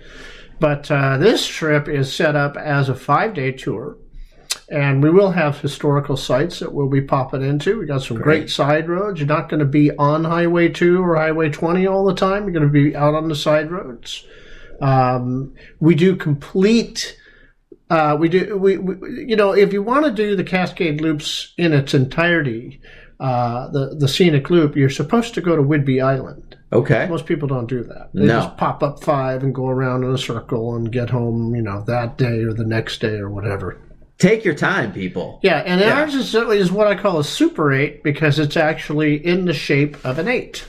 [0.59, 3.97] But uh, this trip is set up as a five day tour.
[4.69, 7.77] And we will have historical sites that we'll be popping into.
[7.77, 8.49] We got some great, Great.
[8.49, 9.19] side roads.
[9.19, 12.43] You're not going to be on Highway 2 or Highway 20 all the time.
[12.45, 14.25] You're going to be out on the side roads.
[14.81, 17.15] Um, we do complete
[17.89, 21.53] uh, we do we, we you know if you want to do the Cascade loops
[21.57, 22.81] in its entirety,
[23.19, 26.55] uh, the the scenic loop, you're supposed to go to Whidbey Island.
[26.73, 27.07] Okay.
[27.07, 28.09] Most people don't do that.
[28.13, 28.41] They No.
[28.41, 31.83] just pop up five and go around in a circle and get home, you know,
[31.87, 33.77] that day or the next day or whatever.
[34.17, 35.39] Take your time, people.
[35.43, 35.99] Yeah, and Yeah.
[36.01, 39.95] ours is, is what I call a super eight because it's actually in the shape
[40.05, 40.65] of an eight.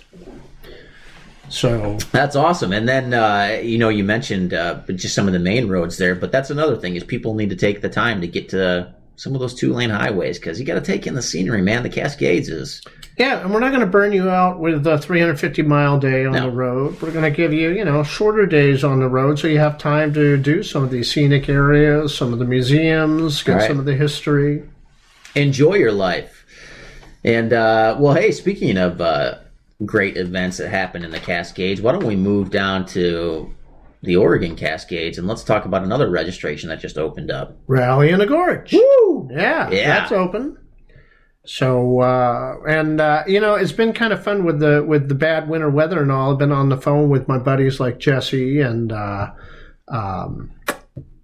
[1.48, 2.72] So That's awesome.
[2.72, 6.14] And then, uh, you know, you mentioned uh, just some of the main roads there,
[6.14, 9.32] but that's another thing is people need to take the time to get to some
[9.34, 11.82] of those two lane highways because you got to take in the scenery, man.
[11.82, 12.82] The Cascades is
[13.16, 16.32] Yeah, and we're not going to burn you out with a 350 mile day on
[16.32, 16.50] No.
[16.50, 17.00] the road.
[17.00, 19.78] We're going to give you, you know, shorter days on the road so you have
[19.78, 23.68] time to do some of these scenic areas, some of the museums, get Right.
[23.68, 24.64] some of the history.
[25.34, 26.44] enjoy your life.
[27.24, 29.36] And uh, well, hey, speaking of uh,
[29.84, 33.52] great events that happen in the Cascades, why don't we move down to
[34.02, 37.56] the Oregon Cascades and let's talk about another registration that just opened up.
[37.66, 38.72] Rally in the Gorge.
[38.72, 39.28] Woo!
[39.32, 39.88] Yeah, Yeah.
[40.00, 40.58] that's open.
[41.44, 45.14] So uh, and uh, you know it's been kind of fun with the with the
[45.14, 46.32] bad winter weather and all.
[46.32, 49.28] I've been on the phone with my buddies like Jesse and uh,
[49.88, 50.50] um,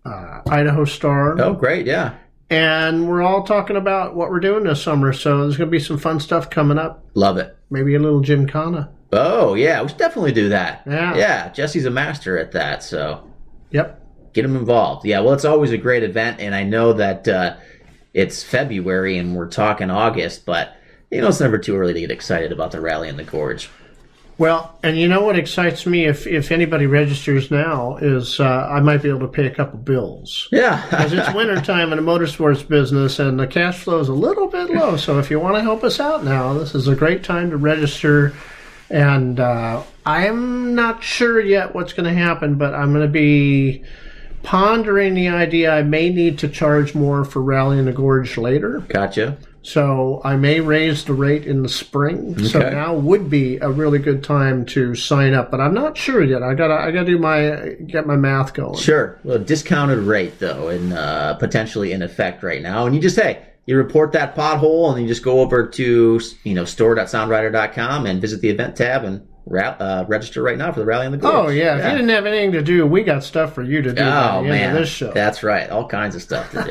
[0.04, 1.40] uh, Idaho Star.
[1.40, 2.14] Oh, great, yeah,
[2.50, 5.12] and we're all talking about what we're doing this summer.
[5.12, 7.04] So there's going to be some fun stuff coming up.
[7.14, 7.56] love it.
[7.72, 8.90] Maybe a little gymkhana.
[9.12, 10.82] Oh, yeah, we should definitely do that.
[10.86, 11.16] Yeah.
[11.16, 11.48] yeah.
[11.48, 13.26] Jesse's a master at that, so
[13.70, 14.32] Yep.
[14.34, 15.06] get him involved.
[15.06, 17.56] Yeah, well, it's always a great event, and I know that uh,
[18.14, 20.76] it's February and we're talking August, but
[21.10, 23.70] you know it's never too early to get excited about the rally in the gorge.
[24.42, 28.80] Well, and you know what excites me if if anybody registers now is uh, I
[28.80, 30.48] might be able to pay a couple bills.
[30.50, 34.48] Yeah, Because it's wintertime in the motorsports business and the cash flow is a little
[34.48, 34.96] bit low.
[34.96, 37.56] So if you want to help us out now, this is a great time to
[37.56, 38.34] register.
[38.90, 43.84] And uh, I'm not sure yet what's going to happen, but I'm going to be
[44.42, 48.80] pondering the idea I may need to charge more for Rally in the Gorge later.
[48.88, 49.38] gotcha.
[49.64, 52.36] So I may raise the rate in the spring.
[52.44, 56.22] So now would be a really good time to sign up, but I'm not sure
[56.22, 56.42] yet.
[56.42, 58.76] I gotta I gotta do my get my math going.
[58.76, 59.20] Sure.
[59.22, 62.86] Well, discounted rate though, and uh, potentially in effect right now.
[62.86, 66.54] And you just hey, you report that pothole, and you just go over to you
[66.54, 70.86] know store.soundrider.com and visit the event tab and ra- uh, register right now for the
[70.86, 71.34] rally on the Gorge.
[71.34, 71.78] Oh yeah.
[71.78, 74.02] if you didn't have anything to do, we got stuff for you to do.
[74.02, 75.12] Oh man, this show.
[75.12, 75.70] that's right.
[75.70, 76.64] All kinds of stuff to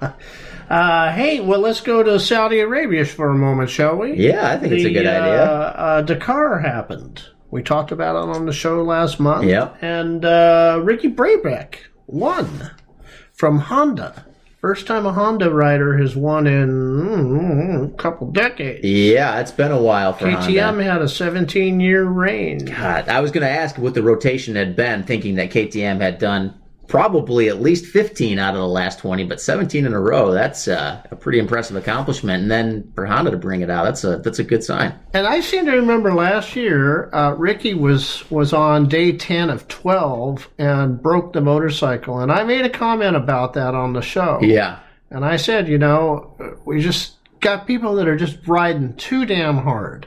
[0.00, 0.08] do.
[0.68, 4.14] Uh, hey, well, let's go to Saudi Arabia for a moment, shall we?
[4.14, 5.44] yeah, I think it's a good uh, idea.
[5.44, 7.24] Uh, Dakar happened.
[7.50, 9.44] We talked about it on the show last month.
[9.44, 9.78] Yep.
[9.80, 11.76] And uh, Ricky Brabec
[12.06, 12.70] won
[13.32, 14.26] from Honda.
[14.60, 18.84] First time a Honda rider has won in mm, a couple decades.
[18.84, 20.84] Yeah, it's been a while for KTM Honda.
[20.84, 22.64] had a 17 year reign.
[22.64, 26.18] God, I was going to ask what the rotation had been, thinking that KTM had
[26.18, 26.57] done
[26.88, 30.32] probably at least 15 out of the last 20, but 17 in a row.
[30.32, 32.42] That's uh, a pretty impressive accomplishment.
[32.42, 34.98] And then for Honda to bring it out, that's a that's a good sign.
[35.12, 39.68] And I seem to remember last year, uh, Ricky was was on day ten of
[39.68, 44.40] twelve and broke the motorcycle, and I made a comment about that on the show.
[44.42, 44.80] Yeah.
[45.10, 49.58] And I said, you know, we just got people that are just riding too damn
[49.58, 50.06] hard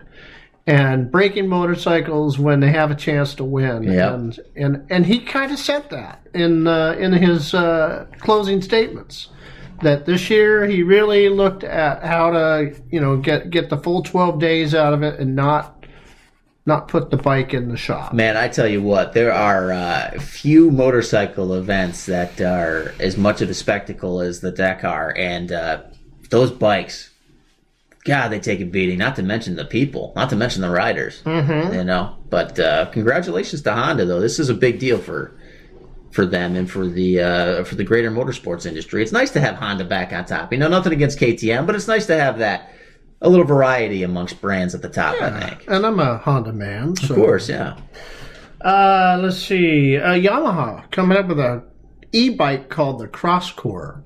[0.67, 3.83] and breaking motorcycles when they have a chance to win.
[3.83, 4.13] Yep.
[4.13, 9.29] And and and he kind of said that in uh, in his uh, closing statements.
[9.81, 14.03] That this year he really looked at how to, you know, get get the full
[14.03, 15.85] twelve days out of it and not
[16.67, 18.13] not put the bike in the shop.
[18.13, 23.41] Man, I tell you what, there are uh, few motorcycle events that are as much
[23.41, 25.81] of a spectacle as the Dakar, and uh,
[26.29, 27.09] those bikes,
[28.03, 28.97] God, they take a beating.
[28.97, 31.21] Not to mention the people, not to mention the riders.
[31.23, 31.73] Mm-hmm.
[31.73, 34.19] You know, but uh, congratulations to Honda, though.
[34.19, 35.33] This is a big deal for
[36.11, 39.03] for them and for the uh, for the greater motorsports industry.
[39.03, 40.51] It's nice to have Honda back on top.
[40.51, 42.73] You know, nothing against KTM, but it's nice to have that
[43.21, 45.21] a little variety amongst brands at the top.
[45.21, 45.65] I think.
[45.67, 47.77] And I'm a Honda man, so Of course, yeah.
[48.61, 49.97] Uh, let's see.
[49.97, 51.63] Uh, Yamaha coming up with a
[52.11, 54.03] e-bike called the Crosscore.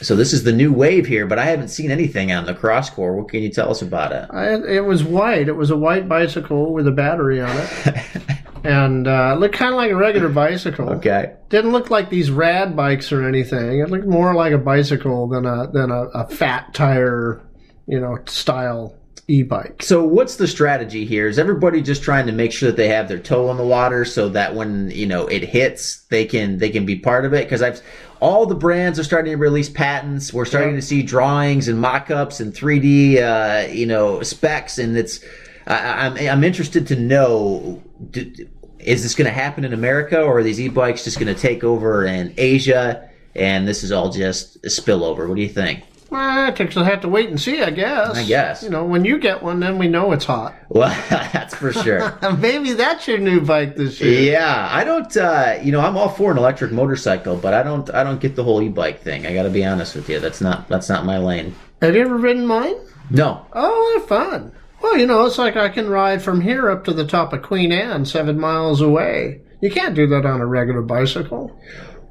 [0.00, 3.16] So this is the new wave here, but I haven't seen anything on the Crosscore.
[3.16, 4.28] What can you tell us about it?
[4.30, 5.48] I, it was white.
[5.48, 7.96] It was a white bicycle with a battery on it,
[8.64, 10.90] and uh, it looked kind of like a regular bicycle.
[10.90, 11.34] Okay.
[11.48, 13.80] Didn't look like these rad bikes or anything.
[13.80, 17.40] It looked more like a bicycle than a than a, a fat tire,
[17.86, 18.94] you know, style
[19.28, 19.82] e-bike.
[19.82, 21.26] So what's the strategy here?
[21.28, 24.04] Is everybody just trying to make sure that they have their toe in the water
[24.04, 27.44] so that when you know it hits, they can they can be part of it?
[27.44, 27.80] Because I've
[28.20, 30.32] all the brands are starting to release patents.
[30.32, 35.20] We're starting to see drawings and mock-ups and 3D, uh, you know, specs, and it's.
[35.66, 37.82] I, I'm I'm interested to know.
[38.10, 38.48] d-
[38.80, 41.62] Is this going to happen in America, or are these e-bikes just going to take
[41.62, 43.08] over in Asia?
[43.36, 45.28] And this is all just a spillover.
[45.28, 45.84] What do you think?
[46.10, 47.62] Well, I we'll have to wait and see.
[47.62, 48.16] I guess.
[48.16, 48.62] I guess.
[48.62, 50.54] You know, when you get one, then we know it's hot.
[50.70, 52.18] Well, that's for sure.
[52.38, 54.32] Maybe that's your new bike this year.
[54.32, 55.14] Yeah, I don't.
[55.16, 57.92] Uh, you know, I'm all for an electric motorcycle, but I don't.
[57.94, 59.26] I don't get the whole e-bike thing.
[59.26, 60.20] I got to be honest with you.
[60.20, 60.68] That's not.
[60.68, 61.54] That's not my lane.
[61.80, 62.74] Have you ever ridden mine?
[63.10, 63.46] No.
[63.54, 64.52] Oh, they're fun.
[64.82, 67.42] Well, you know, it's like I can ride from here up to the top of
[67.42, 69.40] Queen Anne, seven miles away.
[69.60, 71.58] You can't do that on a regular bicycle.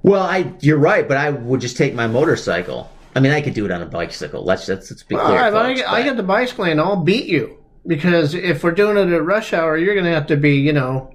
[0.02, 0.52] Well, I.
[0.62, 2.90] You're right, but I would just take my motorcycle.
[3.18, 4.44] I mean, I could do it on a bicycle.
[4.44, 5.40] Let's let's, let's be Well, clear.
[5.44, 8.64] all right, folks, I, I but- get the bicycle and I'll beat you because if
[8.64, 11.14] we're doing it at rush hour, you're going to have to be, you know,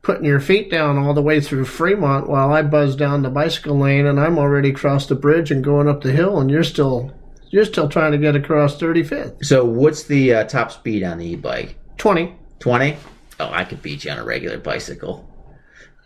[0.00, 3.78] putting your feet down all the way through Fremont while I buzz down the bicycle
[3.78, 7.12] lane and I'm already across the bridge and going up the hill, and you're still
[7.50, 9.44] you're still trying to get across 35th.
[9.44, 11.76] So, what's the uh, top speed on the e-bike?
[11.98, 12.34] 20.
[12.60, 12.96] Twenty.
[13.38, 15.28] Oh, I could beat you on a regular bicycle.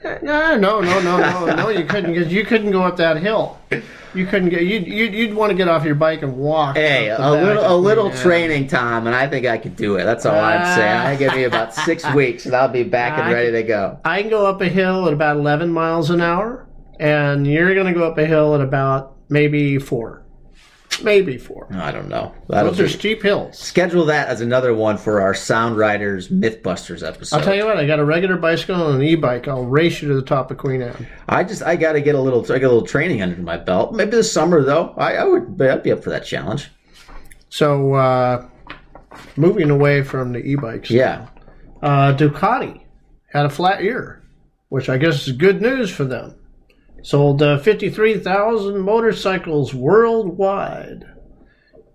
[0.04, 1.68] No, no, no, no, no, no.
[1.68, 3.58] You couldn't because you couldn't go up that hill.
[4.14, 4.62] You couldn't get.
[4.62, 6.76] You'd, you'd, you'd want to get off your bike and walk.
[6.76, 8.22] Hey, a back little a little yeah.
[8.22, 10.04] training, Tom, and I think I could do it.
[10.04, 10.74] That's all I'm ah.
[10.74, 10.98] saying.
[10.98, 13.98] I give me about six weeks, and I'll be back and I ready to go.
[14.04, 16.66] I can go up a hill at about 11 miles an hour,
[16.98, 20.22] and you're going to go up a hill at about maybe four,
[21.02, 21.68] maybe four.
[21.72, 22.34] I don't know.
[22.48, 23.58] That'll Those are be- steep hills.
[23.58, 27.36] Schedule that as another one for our Sound Riders Mythbusters episode.
[27.36, 27.76] I'll tell you what.
[27.76, 29.48] I got a regular bicycle and an e-bike.
[29.48, 31.06] I'll race you to the top of Queen Anne.
[31.28, 33.56] I just I got to get a little I get a little training under my
[33.56, 33.94] belt.
[33.94, 34.94] Maybe this summer though.
[34.96, 36.70] I, I would I'd be up for that challenge.
[37.48, 38.48] So, uh,
[39.36, 40.90] moving away from the e-bikes.
[40.90, 41.28] Yeah.
[41.80, 42.82] Uh, Ducati
[43.32, 44.22] had a flat year,
[44.68, 46.34] which I guess is good news for them.
[47.06, 51.04] Sold uh, 53,000 motorcycles worldwide.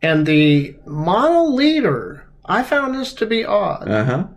[0.02, 3.90] And the model leader, I found this to be odd.
[3.90, 4.28] Uh huh.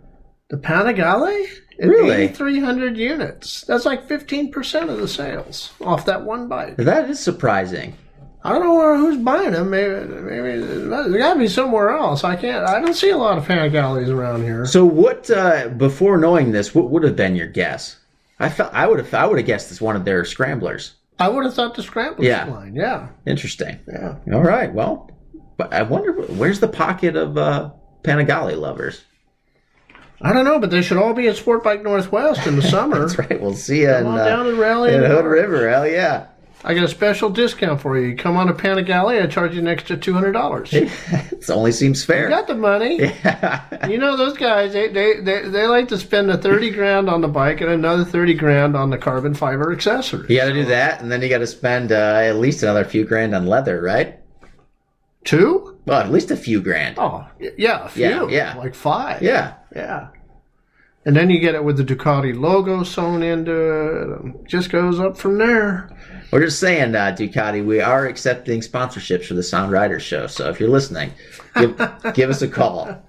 [0.49, 1.47] The Panigale?
[1.79, 2.15] Really?
[2.23, 3.61] 8,300 units.
[3.61, 6.75] That's like 15% of the sales off that one bike.
[6.75, 7.95] That is surprising.
[8.43, 9.69] I don't know who's buying them.
[9.69, 12.25] Maybe, maybe they got to be somewhere else.
[12.25, 12.67] I can't.
[12.67, 14.65] I don't see a lot of Panigales around here.
[14.65, 15.31] So what?
[15.31, 17.95] Uh, before knowing this, what would have been your guess?
[18.39, 20.95] I felt I would have I would have guessed it's one of their scramblers.
[21.19, 22.45] I would have thought the scramblers Yeah.
[22.45, 22.75] line.
[22.75, 23.79] Yeah, Interesting.
[23.87, 24.15] yeah.
[24.33, 24.73] All right.
[24.73, 25.09] Well,
[25.57, 27.71] but I wonder where's the pocket of uh,
[28.03, 29.03] Panigale lovers.
[30.21, 32.99] I don't know, but they should all be at Sport Bike Northwest in the summer.
[32.99, 33.39] That's right.
[33.41, 35.25] We'll see you in, uh, down in in Hood.
[35.25, 35.69] River.
[35.69, 36.27] Hell yeah.
[36.67, 38.07] I got a special discount for you.
[38.07, 40.73] You come on to Panigale, I charge you an extra two hundred dollars.
[41.45, 42.27] It only seems fair.
[42.27, 43.13] got the money.
[43.89, 44.73] You know those guys.
[44.73, 48.03] They, they they they like to spend a thirty grand on the bike and another
[48.03, 50.27] thirty grand on the carbon fiber accessories.
[50.27, 52.83] You got to do that, and then you got to spend uh, at least another
[52.83, 54.19] few grand on leather, right?
[55.23, 55.77] Two?
[55.85, 56.97] Well, at least a few grand.
[56.97, 58.05] Oh, yeah, a few.
[58.05, 58.55] Yeah, yeah.
[58.57, 59.21] Like five.
[59.21, 59.53] Yeah.
[59.75, 60.09] Yeah.
[61.05, 64.25] And then you get it with the Ducati logo sewn into it.
[64.25, 65.89] it just goes up from there.
[66.35, 70.27] We're just saying, uh, Ducati, we are accepting sponsorships for the Sound Riders show.
[70.27, 71.13] So if you're listening,
[71.57, 71.81] give,
[72.13, 73.01] give us a call.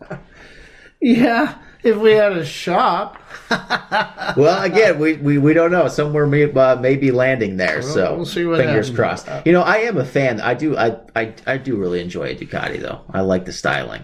[1.01, 3.20] Yeah, if we had a shop.
[4.37, 5.89] Well, again, we, we, we don't know.
[5.89, 7.81] Somewhere may, uh, may be landing there.
[7.81, 8.91] so we'll fingers happens.
[8.91, 9.29] crossed.
[9.47, 10.41] You know, I am a fan.
[10.41, 13.01] I do I, I I do really enjoy a Ducati though.
[13.11, 14.03] I like the styling.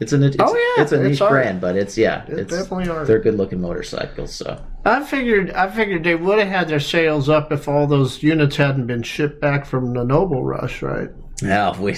[0.00, 2.56] It's a it's, Oh, yeah, it's a it's niche brand, but it's yeah, It's it's
[2.56, 3.06] definitely art.
[3.06, 4.32] They're good looking motorcycles.
[4.32, 8.22] So I figured I figured they would have had their sales up if all those
[8.22, 11.08] units hadn't been shipped back from the Noble Rush, right?
[11.42, 11.96] yeah, we.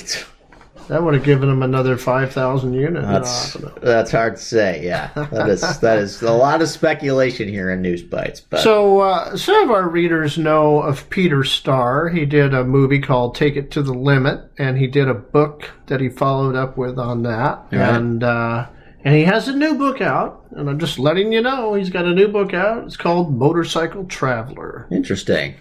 [0.91, 3.07] That would have given them another five thousand units.
[3.07, 4.85] That's that's hard to say.
[4.85, 8.41] Yeah, that is that is a lot of speculation here in news bites.
[8.41, 12.09] But So uh, some of our readers know of Peter Starr.
[12.09, 15.71] He did a movie called Take It to the Limit, and he did a book
[15.87, 17.67] that he followed up with on that.
[17.71, 17.95] Right.
[17.95, 18.67] And uh,
[19.05, 22.05] and he has a new book out, and I'm just letting you know he's got
[22.05, 22.83] a new book out.
[22.85, 24.89] It's called Motorcycle Traveler.
[24.91, 25.55] interesting.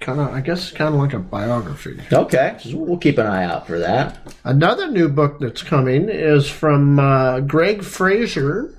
[0.00, 1.98] Kind of, I guess, kind of like a biography.
[2.12, 4.18] Okay, so we'll keep an eye out for that.
[4.44, 8.74] Another new book that's coming is from uh, Greg Frazier,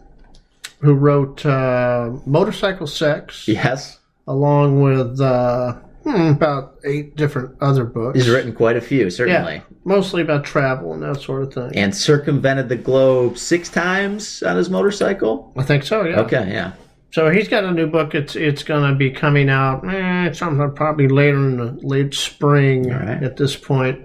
[0.79, 8.17] who wrote uh, Motorcycle Sex, Yes, along with uh, hmm, about eight different other books.
[8.19, 11.71] he's written quite a few, certainly, yeah, mostly about travel and that sort of thing.
[11.75, 15.51] and circumvented the globe six times on his motorcycle.
[15.57, 16.03] I think so.
[16.05, 16.19] Yeah.
[16.21, 16.73] Okay, yeah.
[17.17, 18.13] So he's got a new book.
[18.13, 19.83] It's it's going to be coming out.
[19.83, 23.23] Eh, sometime probably later in the late spring right.
[23.23, 23.99] at this point.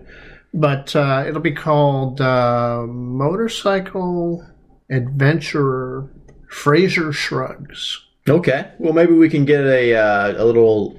[0.54, 4.42] But uh, it'll be called uh, Motorcycle
[4.90, 6.10] Adventurer
[6.48, 8.02] Frazier Shrugs.
[8.26, 10.98] Okay, well maybe we can get a uh, a little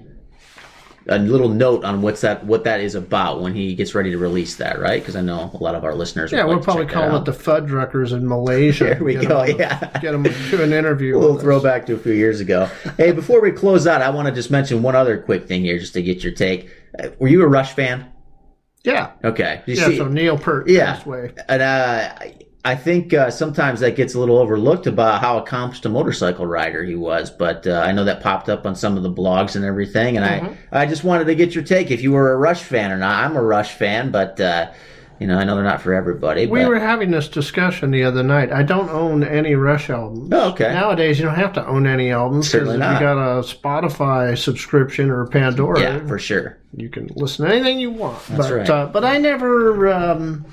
[1.07, 4.17] a little note on what's that what that is about when he gets ready to
[4.17, 5.01] release that, right?
[5.01, 6.31] Because I know a lot of our listeners.
[6.31, 8.83] Yeah, we'll like probably call it the Fudruckers in Malaysia.
[8.93, 9.99] There we Get go, yeah.
[9.99, 11.17] Get them to an interview.
[11.17, 11.41] A little us.
[11.41, 12.69] throwback to a few years ago.
[12.97, 15.77] hey, before we close out, I want to just mention one other quick thing here,
[15.79, 16.69] just to get your take.
[17.19, 18.09] Were you a Rush fan?
[18.83, 19.11] Yeah.
[19.23, 19.61] Okay.
[19.65, 21.01] You Yeah, see- so Neil Peart Yeah.
[21.05, 21.31] away.
[21.49, 22.13] and uh,
[22.65, 26.83] I- think uh, sometimes that gets a little overlooked about how accomplished a motorcycle rider
[26.83, 27.29] he was.
[27.29, 30.25] But uh, I know that popped up on some of the blogs and everything, and
[30.25, 30.75] Mm-hmm.
[30.75, 32.97] I I just wanted to get your take if you were a Rush fan or
[32.97, 33.23] not.
[33.23, 34.71] I'm a Rush fan, but uh,
[35.19, 36.45] you know I know they're not for everybody.
[36.47, 38.51] We but- were having this discussion the other night.
[38.51, 40.29] I don't own any Rush albums.
[40.33, 40.73] Oh, okay.
[40.73, 42.45] Nowadays, you don't have to own any albums.
[42.47, 42.93] 'cause Certainly if not.
[42.93, 46.57] you got a Spotify subscription or Pandora, yeah, for sure.
[46.75, 48.17] you can listen to anything you want.
[48.29, 48.69] That's but right.
[48.69, 50.45] uh, but I never um,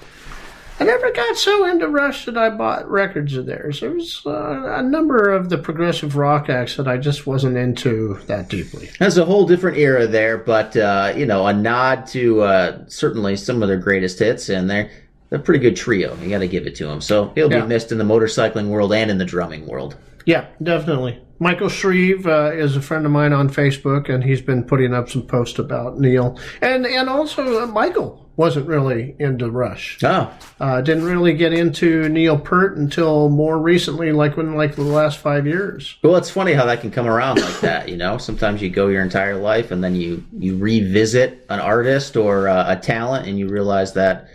[0.81, 3.81] I never got so into Rush that I bought records of theirs.
[3.81, 8.19] There was uh, a number of the progressive rock acts that I just wasn't into
[8.27, 8.89] that deeply.
[8.99, 13.37] That's a whole different era there, but uh, you know, a nod to uh, certainly
[13.37, 14.91] some of their greatest hits, and they're
[15.29, 16.17] they're a pretty good trio.
[16.17, 17.01] You got to give it to them.
[17.03, 17.61] So he'll Yeah.
[17.61, 19.97] be missed in the motorcycling world and in the drumming world.
[20.25, 21.21] Yeah, definitely.
[21.39, 25.09] Michael Shrieve uh, is a friend of mine on Facebook, and he's been putting up
[25.09, 29.99] some posts about Neil, and and also uh, Michael wasn't really into Rush.
[30.03, 34.83] Oh, Uh, didn't really get into Neil Peart until more recently, like when like the
[34.83, 35.97] last five years.
[36.03, 37.89] well, it's funny how that can come around like that.
[37.91, 42.17] You know, sometimes you go your entire life and then you you revisit an artist
[42.17, 44.29] or uh, a talent, and you realize that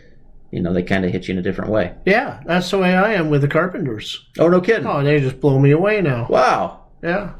[0.51, 1.93] you know they kind of hit you in a different way.
[2.05, 4.23] Yeah, that's the way I am with the Carpenters.
[4.37, 4.85] Oh, no kidding!
[4.87, 6.27] Oh, they just blow me away now.
[6.29, 6.81] Wow.
[7.03, 7.31] Yeah.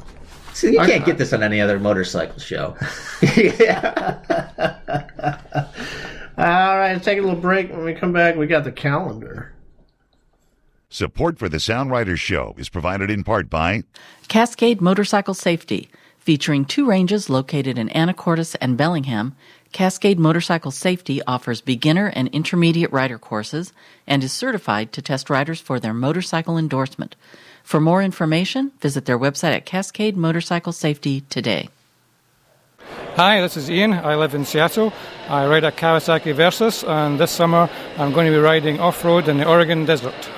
[0.53, 2.75] See, you I- can't get this on any other motorcycle show.
[3.37, 4.17] yeah.
[6.37, 6.43] All
[6.77, 7.71] right, let's take a little break.
[7.71, 9.53] When we come back, we got the calendar.
[10.89, 13.83] Support for the Sound Riders Show is provided in part by
[14.27, 19.35] Cascade Motorcycle Safety, featuring two ranges located in Anacortes and Bellingham.
[19.71, 23.71] Cascade Motorcycle Safety offers beginner and intermediate rider courses
[24.05, 27.15] and is certified to test riders for their motorcycle endorsement.
[27.63, 31.69] For more information, visit their website at Cascade Motorcycle Safety today.
[33.15, 33.93] Hi, this is Ian.
[33.93, 34.91] I live in Seattle.
[35.29, 39.29] I ride a Kawasaki Versys, and this summer I'm going to be riding off road
[39.29, 40.29] in the Oregon desert.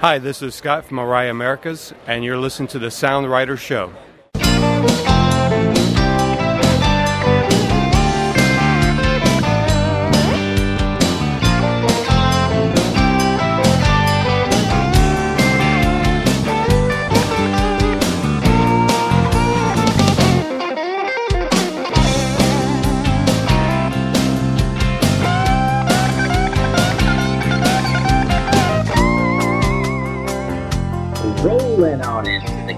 [0.00, 3.92] Hi, this is Scott from Orion Americas, and you're listening to the Sound Rider Show.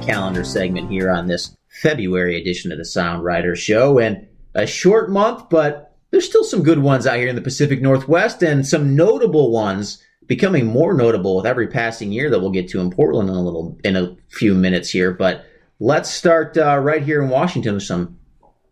[0.09, 3.99] Calendar segment here on this February edition of the Sound Rider Show.
[3.99, 7.83] And a short month, but there's still some good ones out here in the Pacific
[7.83, 12.69] Northwest and some notable ones becoming more notable with every passing year that we'll get
[12.71, 15.13] to in Portland in a little in a few minutes here.
[15.13, 15.45] But
[15.79, 18.19] let's start uh, right here in Washington with some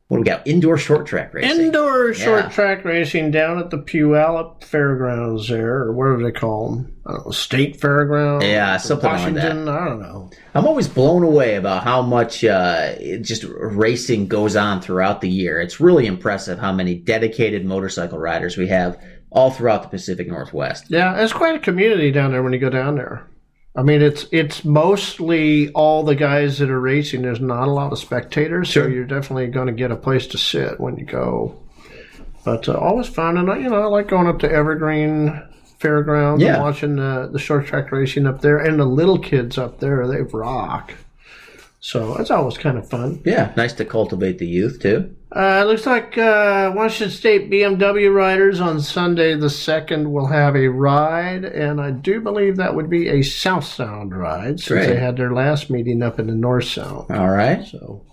[0.08, 0.46] what do we got?
[0.46, 1.66] Indoor short track racing.
[1.66, 2.48] Indoor short Yeah.
[2.50, 6.92] track racing down at the Puyallup Fairgrounds there, or what do they call them?
[7.04, 8.44] I don't know, State Fairgrounds?
[8.44, 9.34] Yeah, something like that.
[9.34, 10.30] Washington, I don't know.
[10.54, 15.60] I'm always blown away about how much uh, just racing goes on throughout the year.
[15.60, 18.98] It's really impressive how many dedicated motorcycle riders we have
[19.30, 20.84] all throughout the Pacific Northwest.
[20.88, 23.26] Yeah, it's quite a community down there when you go down there.
[23.76, 27.22] I mean, it's it's mostly all the guys that are racing.
[27.22, 30.38] There's not a lot of spectators, so you're definitely going to get a place to
[30.38, 31.56] sit when you go.
[32.44, 35.42] But uh, always fun, and I, you know, I like going up to Evergreen
[35.78, 36.54] Fairgrounds Yeah.
[36.54, 40.06] and watching the the short track racing up there, and the little kids up there.
[40.06, 40.94] They rock.
[41.86, 43.22] So it's always kind of fun.
[43.24, 45.14] Yeah, nice to cultivate the youth too.
[45.30, 50.56] Uh, it looks like uh, Washington State BMW riders on Sunday the 2nd will have
[50.56, 54.86] a ride, and I do believe that would be a South Sound ride since Great.
[54.88, 57.08] they had their last meeting up in the North Sound.
[57.08, 57.64] All right.
[57.64, 58.04] So,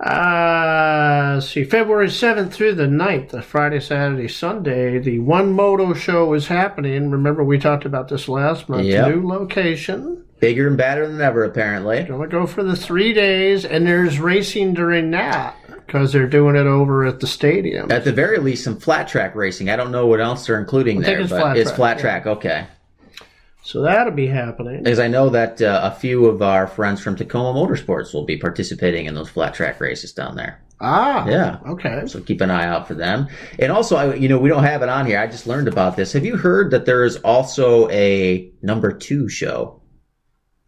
[0.00, 6.32] uh, see, February 7th through the 9th, the Friday, Saturday, Sunday, the One Moto show
[6.32, 7.10] is happening.
[7.10, 8.86] Remember, we talked about this last month.
[8.86, 9.14] Yep.
[9.14, 10.24] New location.
[10.42, 12.00] Bigger and badder than ever, apparently.
[12.00, 15.54] I'm Gonna go for the three days, and there's racing during that
[15.86, 17.92] because they're doing it over at the stadium.
[17.92, 19.70] At the very least, some flat track racing.
[19.70, 21.96] I don't know what else they're including I there, it's but flat it's track, flat
[21.96, 22.02] yeah.
[22.02, 22.26] track.
[22.26, 22.66] Okay.
[23.62, 24.82] So that'll be happening.
[24.82, 28.36] Because I know that uh, a few of our friends from Tacoma Motorsports will be
[28.36, 30.60] participating in those flat track races down there.
[30.80, 31.60] Ah, Yeah.
[31.68, 32.02] Okay.
[32.08, 33.28] So keep an eye out for them.
[33.60, 35.20] And also, I, you know, we don't have it on here.
[35.20, 36.12] I just learned about this.
[36.14, 39.78] Have you heard that there is also a number two show?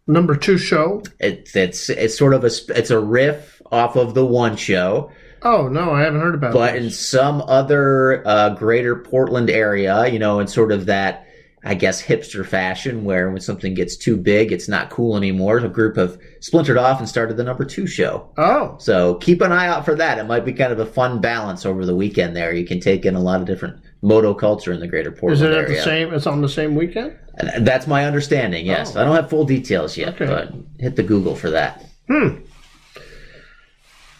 [0.06, 1.02] Number two show.
[1.18, 5.10] It's it's it's sort of a it's a riff off of the one show,
[5.44, 6.50] Oh no, I haven't heard about.
[6.50, 6.54] It.
[6.54, 6.84] But this.
[6.84, 11.26] in some other uh, greater Portland area, you know, in sort of that
[11.62, 15.58] I guess hipster fashion, where when something gets too big, it's not cool anymore.
[15.58, 18.30] A group have splintered off and started the number two show.
[18.36, 20.18] oh, So keep an eye out for that.
[20.18, 22.52] It might be kind of a fun balance over the weekend there.
[22.52, 25.50] You can take in a lot of different moto culture in the greater Portland area.
[25.52, 25.76] is it at area.
[25.78, 26.14] the same?
[26.14, 27.16] It's on the same weekend.
[27.36, 28.94] And that's my understanding, yes.
[28.94, 29.00] Oh.
[29.00, 30.26] I don't have full details yet, Okay.
[30.26, 31.84] but hit the Google for that.
[32.08, 32.36] Hmm.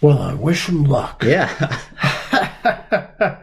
[0.01, 1.23] Well, I wish them luck.
[1.25, 1.81] Yeah.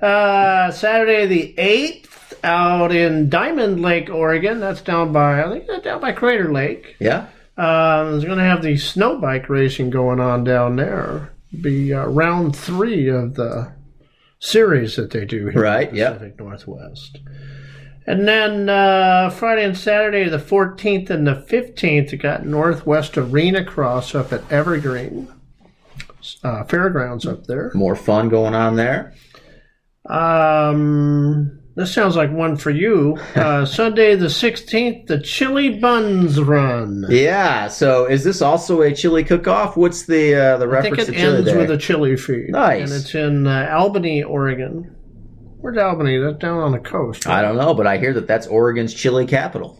[0.00, 4.60] Uh, Saturday the eighth, out in Diamond Lake, Oregon.
[4.60, 6.94] That's down by I think that's down by Crater Lake.
[7.00, 7.26] yeah.
[7.56, 11.32] Uh, there's going to have the snow bike racing going on down there.
[11.60, 13.72] Be uh, round three of the
[14.38, 16.12] series that they do here Right, in the yep.
[16.14, 17.18] Pacific Northwest.
[18.06, 23.64] And then uh, Friday and Saturday, the 14th and the 15th, you got Northwest Arena
[23.64, 25.28] Cross up at Evergreen
[26.42, 27.70] uh, Fairgrounds up there.
[27.74, 29.14] More fun going on there.
[30.06, 33.16] Um, this sounds like one for you.
[33.38, 37.04] Uh, Sunday the 16th, the Chili Buns Run.
[37.08, 37.68] Yeah.
[37.68, 39.76] So is this also a chili cook-off?
[39.76, 41.58] What's the uh, the I think reference it to chili ends there?
[41.58, 42.50] with a chili feed.
[42.50, 42.90] Nice.
[42.90, 44.96] And it's in uh, Albany, Oregon.
[45.60, 46.18] Where's Albany?
[46.18, 47.28] That's down on the coast.
[47.28, 49.78] I don't know, but I hear that that's Oregon's chili capital.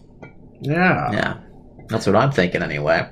[0.61, 1.11] Yeah.
[1.11, 1.37] Yeah.
[1.89, 3.09] That's what I'm thinking anyway.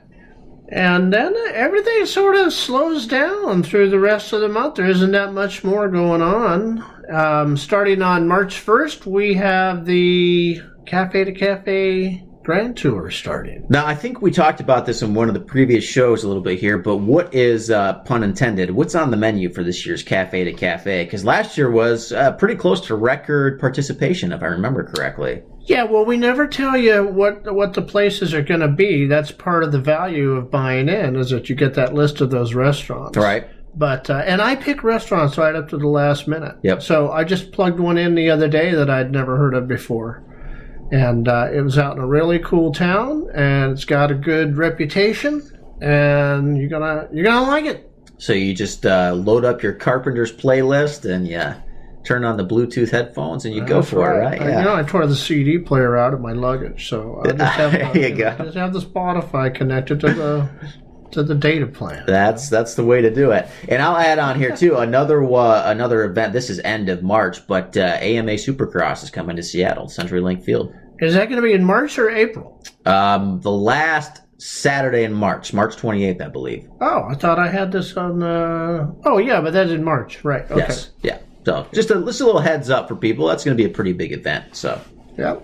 [0.70, 4.76] And then everything sort of slows down through the rest of the month.
[4.76, 6.97] There isn't that much more going on.
[7.12, 13.66] Um, starting on March 1st, we have the Cafe to Cafe Grand Tour starting.
[13.70, 16.44] Now, I think we talked about this in one of the previous shows a little
[16.44, 20.04] bit here, but what is, uh, pun intended, what's on the menu for this year's
[20.04, 21.06] Cafe to Cafe?
[21.06, 25.44] Because last year was uh, pretty close to record participation, if I remember correctly.
[25.68, 29.06] Yeah, well, we never tell you what what the places are going to be.
[29.06, 32.32] That's part of the value of buying in, is that you get that list of
[32.32, 33.18] those restaurants.
[33.18, 33.50] Right.
[33.78, 36.56] But uh, and I pick restaurants right up to the last minute.
[36.64, 36.82] Yep.
[36.82, 40.24] So I just plugged one in the other day that I'd never heard of before,
[40.92, 44.58] and uh, it was out in a really cool town, and it's got a good
[44.58, 45.44] reputation,
[45.82, 47.90] and you're gonna you're gonna like it.
[48.18, 51.40] So you just uh, load up your Carpenter's playlist and you
[52.04, 54.42] turn on the Bluetooth headphones and you go for it, right?
[54.42, 57.54] I- You know, I tore the CD player out of my luggage, so I just
[57.58, 58.36] have, There you go.
[58.40, 60.50] just have the Spotify connected to the
[61.12, 62.04] to the data plan.
[62.06, 63.48] That's that's the way to do it.
[63.68, 66.34] And I'll add on here too another uh, another event.
[66.34, 70.74] This is end of March, but uh, AMA Supercross is coming to Seattle, CenturyLink Field.
[71.00, 72.64] Is that going to be in March or April?
[72.86, 76.68] Um, the last Saturday in March, March 28th, I believe.
[76.82, 78.24] Oh, I thought I had this on.
[78.24, 78.92] Uh...
[79.06, 80.50] Oh, yeah, but that's in March, right?
[80.50, 80.60] Okay.
[80.60, 81.20] Yes, yeah.
[81.46, 83.28] So just a just a little heads up for people.
[83.28, 84.56] That's going to be a pretty big event.
[84.56, 84.82] So
[85.18, 85.44] Yep.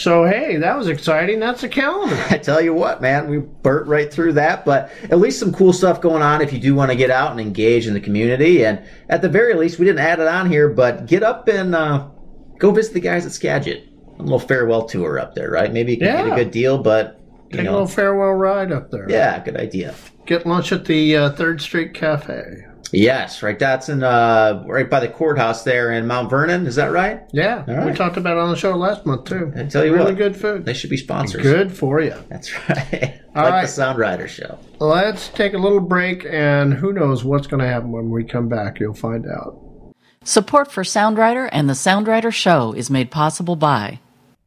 [0.00, 1.40] So hey, that was exciting.
[1.40, 2.16] That's a calendar.
[2.30, 5.74] I tell you what, man, we burnt right through that, but at least some cool
[5.74, 8.64] stuff going on if you do want to get out and engage in the community.
[8.64, 11.74] And at the very least, we didn't add it on here, but get up and
[11.74, 12.08] uh,
[12.58, 13.88] go visit the guys at Skagit.
[14.18, 15.72] A little farewell tour up there, right?
[15.72, 17.20] Maybe you can get a good deal, but
[17.50, 19.06] you Take a little farewell ride up there.
[19.10, 19.94] yeah, good idea.
[20.26, 22.64] Get lunch at the uh, Third Street Cafe.
[22.92, 23.58] Yes, right.
[23.58, 26.66] That's in uh, right by the courthouse there in Mount Vernon.
[26.66, 27.22] Is that right?
[27.32, 29.52] Yeah, All we talked about it on the show last month too.
[29.56, 30.64] I tell you really what, good food.
[30.64, 31.42] They should be sponsors.
[31.42, 32.14] Good for you.
[32.28, 33.20] That's right.
[33.34, 33.62] All like right.
[33.62, 34.58] the Sound Rider show.
[34.78, 38.48] Let's take a little break, and who knows what's going to happen when we come
[38.48, 38.80] back?
[38.80, 39.58] You'll find out.
[40.24, 44.00] Support for Sound Rider and the Sound Rider Show is made possible by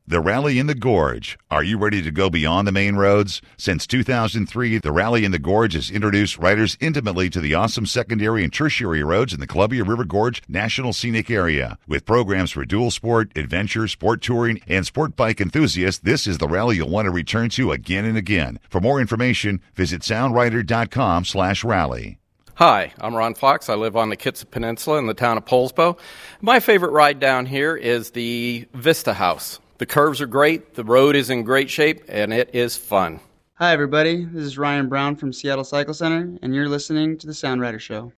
[0.06, 1.40] The Rally in the Gorge.
[1.50, 3.42] Are you ready to go beyond the main roads?
[3.56, 8.44] Since 2003, the Rally in the Gorge has introduced riders intimately to the awesome secondary
[8.44, 11.78] and tertiary roads in the Columbia River Gorge National Scenic Area.
[11.88, 16.50] With programs for dual sport, adventure, sport touring, and sport bike enthusiasts, this is the
[16.50, 18.60] rally you'll want to return to again and again.
[18.70, 22.20] For more information, visit soundrider.com slash rally.
[22.56, 23.70] Hi, I'm Ron Fox.
[23.70, 25.98] I live on the Kitsap Peninsula in the town of Poulsbo.
[26.42, 29.62] My favorite ride down here is the Vista House.
[29.84, 33.20] The curves are great, the road is in great shape, and it is fun.
[33.56, 34.24] Hi, everybody.
[34.24, 37.80] This is Ryan Brown from Seattle Cycle Center, and you're listening to The Sound Rider
[37.80, 38.14] Show.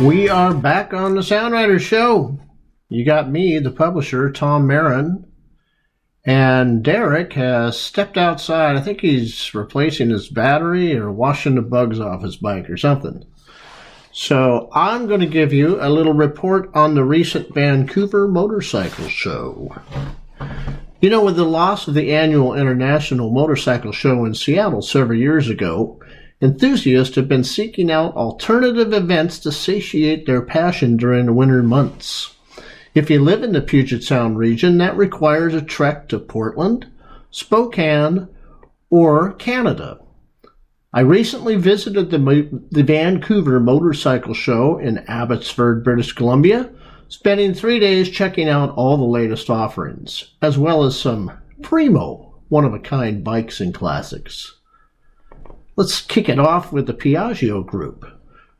[0.00, 2.38] We are back on the Sound Rider Show.
[2.88, 5.26] You got me, the publisher, Tom Mehren,
[6.24, 8.76] and Derek has stepped outside.
[8.76, 13.26] I think he's replacing his battery or washing the bugs off his bike or something.
[14.10, 19.76] So I'm going to give you a little report on the recent Vancouver Motorcycle Show.
[21.02, 25.50] You know, with the loss of the annual International Motorcycle Show in Seattle several years
[25.50, 26.00] ago,
[26.40, 32.34] enthusiasts have been seeking out alternative events to satiate their passion during the winter months.
[32.94, 36.86] If you live in the Puget Sound region, that requires a trek to Portland,
[37.30, 38.28] Spokane,
[38.90, 40.00] or Canada.
[40.92, 42.18] I recently visited the,
[42.72, 46.68] the Vancouver Motorcycle Show in Abbotsford, British Columbia,
[47.06, 51.30] spending three days checking out all the latest offerings, as well as some
[51.62, 54.59] primo, one of a kind bikes and classics.
[55.80, 58.04] Let's kick it off with the Piaggio Group,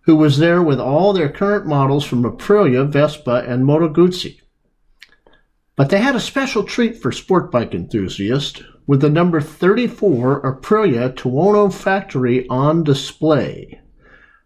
[0.06, 4.40] who was there with all their current models from Aprilia, Vespa, and Moto Guzzi.
[5.76, 11.14] But they had a special treat for sport bike enthusiasts with the number 34 Aprilia
[11.14, 13.82] Tuono factory on display.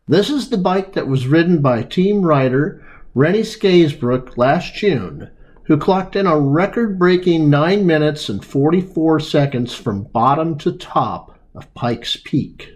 [0.09, 5.31] This is the bike that was ridden by team rider Rennie Scaysbrook last June,
[5.67, 11.34] who clocked in a record breaking 9 minutes and 44 seconds from bottom to top
[11.55, 12.71] of Pikes Peak.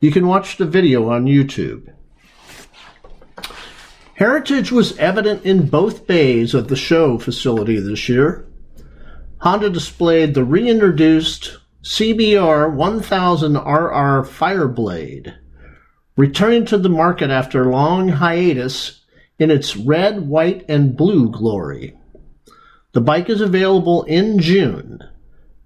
[0.00, 1.92] You can watch the video on YouTube.
[4.14, 8.46] Heritage was evident in both bays of the show facility this year.
[9.38, 15.34] Honda displayed the reintroduced CBR 1000RR Fireblade,
[16.16, 19.04] returning to the market after long hiatus
[19.38, 21.96] in its red, white, and blue glory.
[22.92, 25.00] The bike is available in June.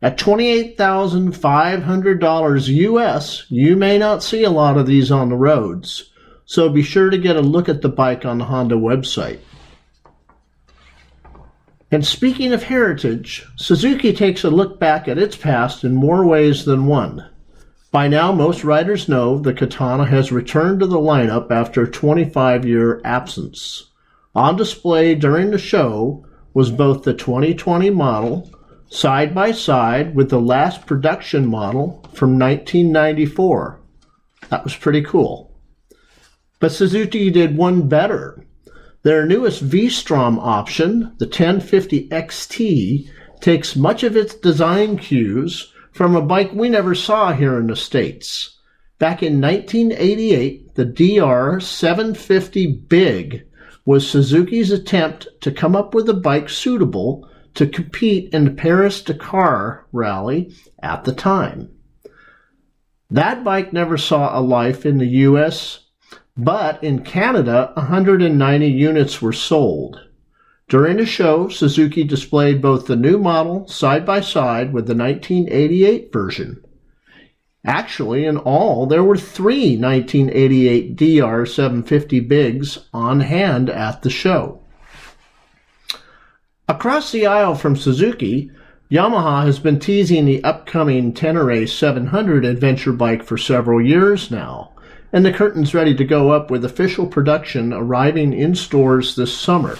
[0.02, 6.10] At $28,500 US, you may not see a lot of these on the roads,
[6.44, 9.38] so be sure to get a look at the bike on the Honda website.
[11.90, 16.66] And speaking of heritage, Suzuki takes a look back at its past in more ways
[16.66, 17.24] than one.
[17.90, 22.66] By now, most riders know the Katana has returned to the lineup after a 25
[22.66, 23.84] year absence.
[24.34, 28.50] On display during the show was both the 2020 model,
[28.88, 33.80] side by side with the last production model from 1994.
[34.48, 35.52] That was pretty cool.
[36.60, 38.44] But Suzuki did one better.
[39.02, 43.10] Their newest V-Strom option, the 1050 XT,
[43.40, 47.76] takes much of its design cues from a bike we never saw here in the
[47.76, 48.58] States.
[48.98, 53.46] Back in 1988, the DR750 Big
[53.84, 59.02] was Suzuki's attempt to come up with a bike suitable to compete in the Paris
[59.02, 61.70] Dakar rally at the time.
[63.10, 65.80] That bike never saw a life in the US,
[66.36, 70.00] but in Canada, 190 units were sold.
[70.68, 76.12] During the show, Suzuki displayed both the new model side by side with the 1988
[76.12, 76.60] version.
[77.64, 84.60] Actually, in all, there were three 1988 DR750 Bigs on hand at the show.
[86.68, 88.50] Across the aisle from Suzuki,
[88.90, 94.72] Yamaha has been teasing the upcoming Tenere 700 adventure bike for several years now,
[95.12, 99.78] and the curtain's ready to go up with official production arriving in stores this summer.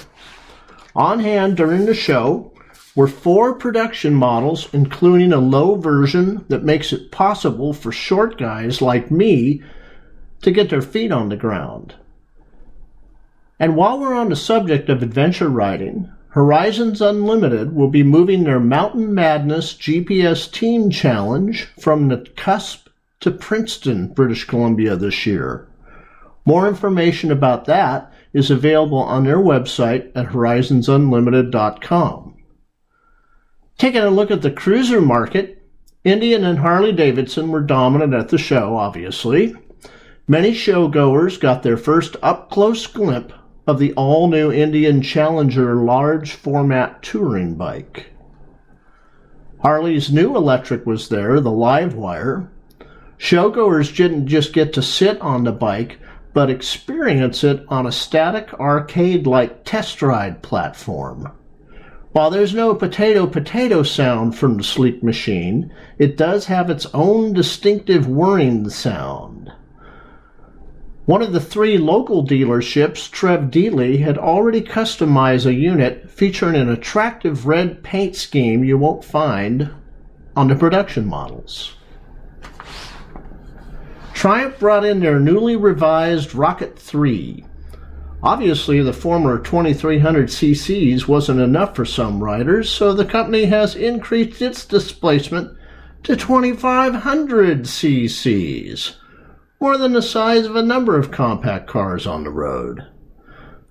[0.95, 2.53] On hand during the show
[2.95, 8.80] were four production models, including a low version that makes it possible for short guys
[8.80, 9.61] like me
[10.41, 11.97] to get their feet on the ground.
[13.59, 18.61] And while we're on the subject of adventure riding, Horizons Unlimited will be moving their
[18.61, 25.66] Mountain Madness GPS Team Challenge from the cusp to Princeton, British Columbia this year.
[26.45, 32.37] More information about that is available on their website at horizonsunlimited.com.
[33.78, 35.66] Taking a look at the cruiser market,
[36.05, 39.55] Indian and Harley Davidson were dominant at the show, obviously.
[40.28, 43.32] Many showgoers got their first up close glimpse
[43.66, 48.10] of the all new Indian Challenger large format touring bike.
[49.62, 52.48] Harley's new electric was there, the Livewire.
[53.18, 55.98] Showgoers didn't just get to sit on the bike,
[56.32, 61.32] but experience it on a static arcade like test ride platform.
[62.12, 67.32] While there's no potato potato sound from the sleek machine, it does have its own
[67.32, 69.50] distinctive whirring sound.
[71.07, 76.68] One of the three local dealerships, Trev Deeley, had already customized a unit featuring an
[76.68, 79.70] attractive red paint scheme you won't find
[80.34, 81.76] on the production models.
[84.14, 87.44] Triumph brought in their newly revised Rocket 3.
[88.24, 94.42] Obviously, the former 2300 cc's wasn't enough for some riders, so the company has increased
[94.42, 95.57] its displacement
[96.02, 98.96] to 2500 cc's,
[99.61, 102.86] more than the size of a number of compact cars on the road.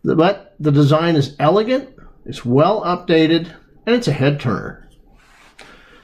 [0.03, 1.89] But the design is elegant,
[2.25, 3.53] it's well updated,
[3.85, 4.89] and it's a head turner.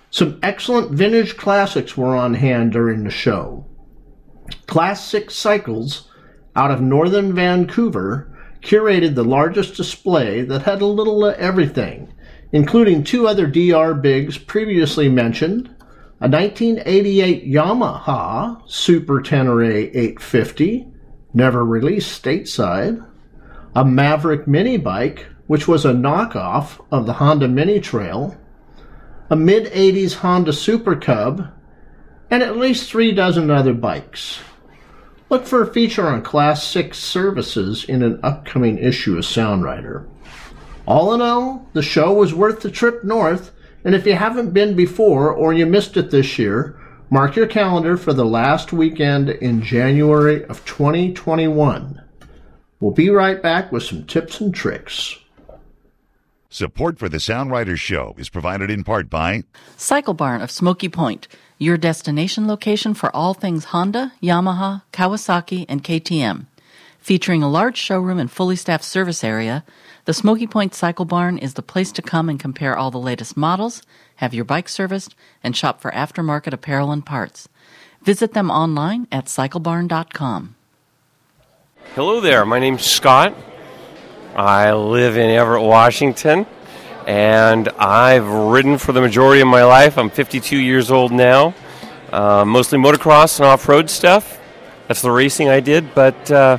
[0.10, 3.66] Some excellent vintage classics were on hand during the show.
[4.68, 6.10] Class 6 Cycles
[6.56, 8.28] out of northern Vancouver
[8.62, 12.14] curated the largest display that had a little of everything,
[12.52, 15.74] including two other DR Bigs previously mentioned,
[16.22, 20.86] a 1988 Yamaha Super Tenere 850,
[21.34, 23.04] never released stateside,
[23.74, 28.38] a Maverick mini bike, which was a knockoff of the Honda Mini Trail,
[29.32, 31.48] a mid 80s Honda Super Cub,
[32.30, 34.42] and at least three dozen other bikes.
[35.32, 40.08] Look for a feature on Class 6 services in an upcoming issue of Sound Rider.
[40.86, 43.52] All in all, the show was worth the trip north,
[43.84, 46.80] and if you haven't been before or you missed it this year,
[47.10, 52.02] mark your calendar for the last weekend in January of 2021.
[52.80, 55.18] We'll be right back with some tips and tricks.
[56.50, 59.44] Support for the Sound Rider Show is provided in part by
[59.78, 61.28] Cycle Barn of Smoky Point,
[61.58, 66.48] your destination location for all things Honda, Yamaha, Kawasaki, and KTM.
[67.00, 69.64] Featuring a large showroom and fully staffed service area,
[70.06, 73.38] the Smoky Point Cycle Barn is the place to come and compare all the latest
[73.38, 73.84] models,
[74.16, 77.48] have your bike serviced, and shop for aftermarket apparel and parts.
[78.02, 80.56] Visit them online at cyclebarn.com.
[81.94, 83.36] Hello there, my name's Scott.
[84.36, 86.48] I live in Everett, Washington,
[87.06, 89.98] and I've ridden for the majority of my life.
[89.98, 91.54] I'm 52 years old now,
[92.12, 94.40] uh, mostly motocross and off road stuff.
[94.88, 96.58] That's the racing I did, but uh,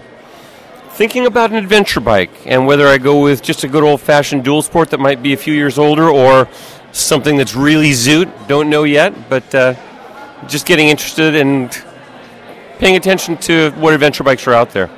[0.92, 4.44] thinking about an adventure bike and whether I go with just a good old fashioned
[4.44, 6.48] dual sport that might be a few years older or
[6.92, 8.30] something that's really zoot.
[8.46, 9.74] Don't know yet, but uh,
[10.48, 11.70] just getting interested and
[12.78, 14.90] paying attention to what adventure bikes are out there.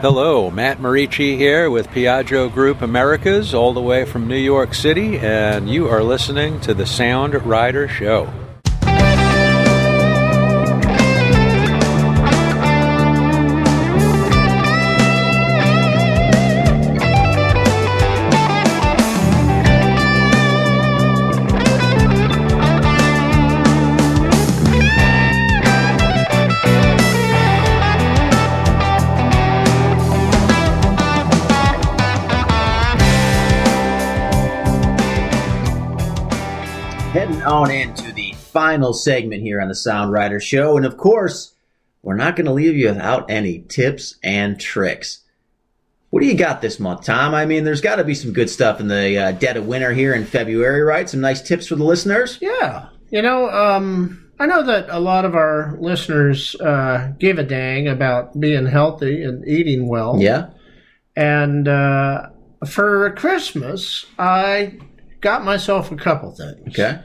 [0.00, 5.18] Hello, Matt Marici here with Piaggio Group Americas, all the way from New York City,
[5.18, 8.32] and you are listening to the Sound Rider Show.
[37.62, 40.76] On into the final segment here on the Sound Rider Show.
[40.76, 41.54] And of course,
[42.02, 45.20] we're not going to leave you without any tips and tricks.
[46.10, 47.34] What do you got this month, Tom?
[47.34, 49.92] I mean, there's got to be some good stuff in the uh, dead of winter
[49.92, 51.08] here in February, right?
[51.08, 52.38] Some nice tips for the listeners?
[52.40, 52.88] Yeah.
[53.10, 57.88] You know, um, I know that a lot of our listeners uh, give a dang
[57.88, 60.16] about being healthy and eating well.
[60.20, 60.50] Yeah.
[61.14, 62.30] And uh,
[62.66, 64.78] for Christmas, I
[65.20, 66.78] got myself a couple things.
[66.78, 67.00] Okay.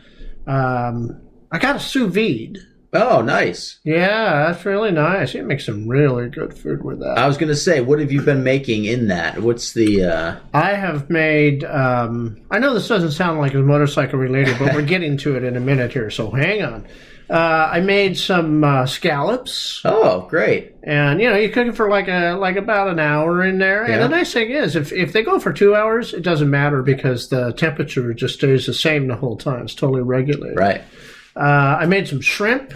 [0.48, 1.22] Um,
[1.52, 2.58] I got a sous vide.
[2.94, 3.80] Oh, nice.
[3.84, 5.34] Yeah, that's really nice.
[5.34, 7.18] You make some really good food with that.
[7.18, 9.40] I was going to say, what have you been making in that?
[9.42, 10.06] What's the.
[10.06, 10.36] Uh...
[10.54, 11.66] I have made.
[11.66, 15.44] Um, I know this doesn't sound like it's motorcycle related, but we're getting to it
[15.44, 16.88] in a minute here, so hang on.
[17.30, 19.82] Uh, I made some uh, scallops.
[19.84, 20.76] Oh, great!
[20.84, 23.86] And you know, you cook it for like a like about an hour in there.
[23.86, 23.96] Yeah.
[23.96, 26.82] And the nice thing is, if if they go for two hours, it doesn't matter
[26.82, 29.64] because the temperature just stays the same the whole time.
[29.64, 30.58] It's totally regulated.
[30.58, 30.82] Right.
[31.36, 32.74] Uh, I made some shrimp.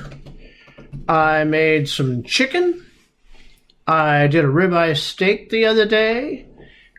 [1.07, 2.85] I made some chicken.
[3.87, 6.45] I did a ribeye steak the other day.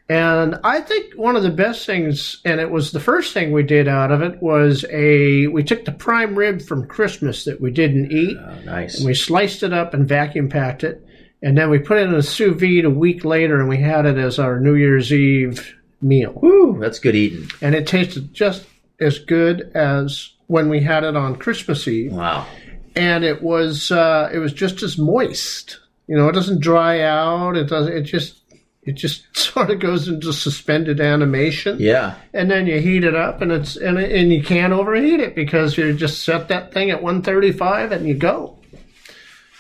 [0.09, 3.63] And I think one of the best things, and it was the first thing we
[3.63, 7.71] did out of it, was a we took the prime rib from Christmas that we
[7.71, 8.99] didn't eat, Oh, nice.
[8.99, 11.07] and we sliced it up and vacuum packed it,
[11.43, 14.05] and then we put it in a sous vide a week later, and we had
[14.05, 16.33] it as our New Year's Eve meal.
[16.43, 17.49] Woo, that's good eating.
[17.63, 18.67] And it tasted just
[19.01, 22.47] as good as when we had it on Christmas Eve Wow.
[22.97, 25.79] and it was uh, it was just as moist.
[26.09, 27.57] You know, it doesn't dry out.
[27.57, 27.93] It doesn't.
[27.93, 28.42] It just
[28.83, 31.77] it just sort of goes into suspended animation.
[31.79, 32.17] Yeah.
[32.33, 35.77] And then you heat it up, and it's and and you can't overheat it because
[35.77, 38.59] you just set that thing at 135 and you go.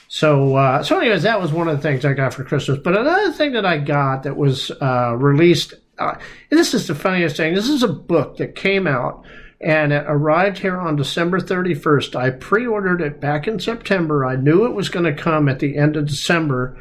[0.08, 2.78] So uh, so anyways, that was one of the things I got for Christmas.
[2.82, 6.18] But another thing that I got that was uh, released uh,
[6.50, 7.54] this is the funniest thing.
[7.54, 9.24] This is a book that came out
[9.60, 12.16] and it arrived here on December 31st.
[12.16, 14.24] I pre-ordered it back in September.
[14.24, 16.76] I knew it was going to come at the end of December.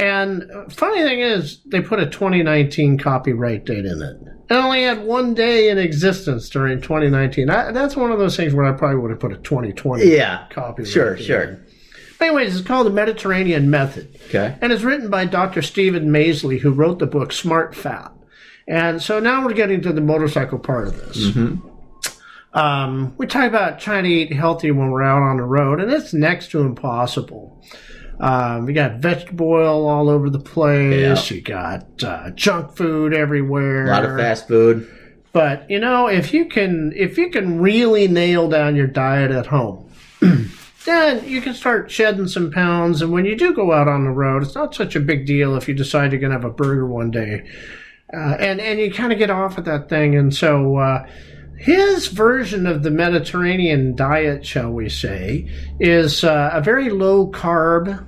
[0.00, 4.16] And funny thing is, they put a 2019 copyright date in it.
[4.48, 7.50] It only had one day in existence during 2019.
[7.50, 10.46] I, that's one of those things where I probably would have put a 2020 Yeah.
[10.50, 10.90] copyright.
[10.90, 11.42] Sure, date sure.
[11.42, 11.66] in.
[12.20, 14.18] Anyways, it's called the Mediterranean Method.
[14.28, 14.56] Okay.
[14.60, 15.62] And it's written by Dr.
[15.62, 18.12] Steven Masley, who wrote the book Smart Fat.
[18.68, 21.28] And so now we're getting to the motorcycle part of this.
[21.28, 21.66] Mm-hmm.
[22.52, 25.90] Um, we talk about trying to eat healthy when we're out on the road, and
[25.90, 27.62] it's next to impossible.
[28.20, 31.30] Um, we got vegetable oil all over the place.
[31.30, 31.36] Yeah.
[31.36, 33.86] You got uh, junk food everywhere.
[33.86, 34.88] A lot of fast food.
[35.32, 39.46] But you know, if you can, if you can really nail down your diet at
[39.46, 39.90] home,
[40.84, 43.00] then you can start shedding some pounds.
[43.00, 45.56] And when you do go out on the road, it's not such a big deal
[45.56, 47.48] if you decide you're going to have a burger one day,
[48.12, 50.14] uh, and and you kind of get off of that thing.
[50.14, 50.76] And so.
[50.76, 51.08] Uh,
[51.60, 55.46] his version of the Mediterranean diet, shall we say,
[55.78, 58.02] is uh, a very low carb,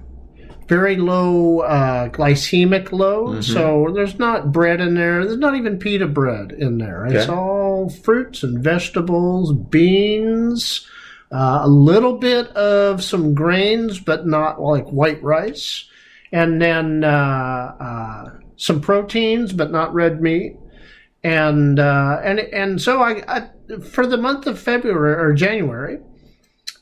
[0.77, 3.37] very low uh, glycemic load.
[3.39, 3.45] Mhm.
[3.55, 3.63] So
[3.95, 5.25] there's not bread in there.
[5.25, 7.05] There's not even pita bread in there.
[7.07, 7.33] It's Okay.
[7.39, 10.87] all fruits and vegetables, beans,
[11.31, 15.85] uh, a little bit of some grains, but not like white rice,
[16.33, 18.25] and then uh, uh,
[18.57, 20.57] some proteins, but not red meat
[21.25, 23.39] and uh, and and so I, I
[23.95, 25.99] for the month of February or January,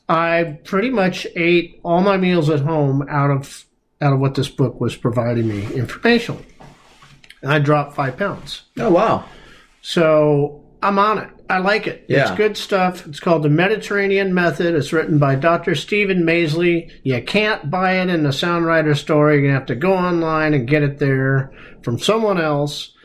[0.09, 3.65] I pretty much ate all my meals at home out of
[4.01, 6.45] out of what this book was providing me informationally.
[7.41, 8.63] And I dropped five pounds.
[8.77, 9.25] Oh wow!
[9.81, 11.29] So I'm on it.
[11.49, 12.05] I like it.
[12.07, 12.21] Yeah.
[12.21, 13.05] It's good stuff.
[13.05, 14.73] It's called the Mediterranean Method.
[14.73, 15.75] It's written by Dr.
[15.75, 16.89] Steven Masley.
[17.03, 19.33] You can't buy it in the Sound Rider store.
[19.33, 21.51] You're gonna have to go online and get it there
[21.83, 22.95] from someone else.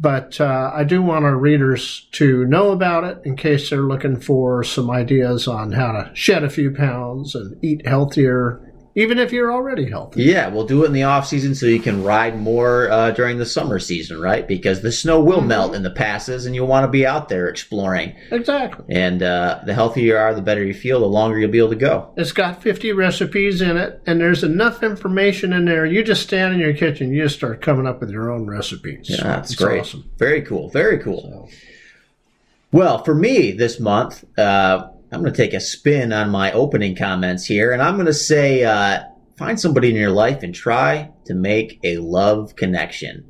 [0.00, 4.20] But uh, I do want our readers to know about it in case they're looking
[4.20, 9.32] for some ideas on how to shed a few pounds and eat healthier, even if
[9.32, 10.24] you're already healthy.
[10.24, 13.38] Yeah, we'll do it in the off season so you can ride more uh, during
[13.38, 14.46] the summer season, right?
[14.48, 15.48] Because the snow will Mm-hmm.
[15.48, 18.14] melt in the passes, and you'll want to be out there exploring.
[18.32, 18.84] Exactly.
[18.88, 21.68] And uh, the healthier you are, the better you feel, the longer you'll be able
[21.70, 22.12] to go.
[22.16, 25.86] It's got 50 recipes in it, and there's enough information in there.
[25.86, 29.06] You just stand in your kitchen, you just start coming up with your own recipes.
[29.10, 29.80] Yeah, that's It's great.
[29.80, 30.10] awesome.
[30.18, 30.70] Very cool.
[30.70, 31.48] Very cool.
[32.72, 36.94] Well, for me this month, uh, I'm going to take a spin on my opening
[36.94, 39.04] comments here, and I'm going to say uh,
[39.38, 43.24] find somebody in your life and try to make a love connection.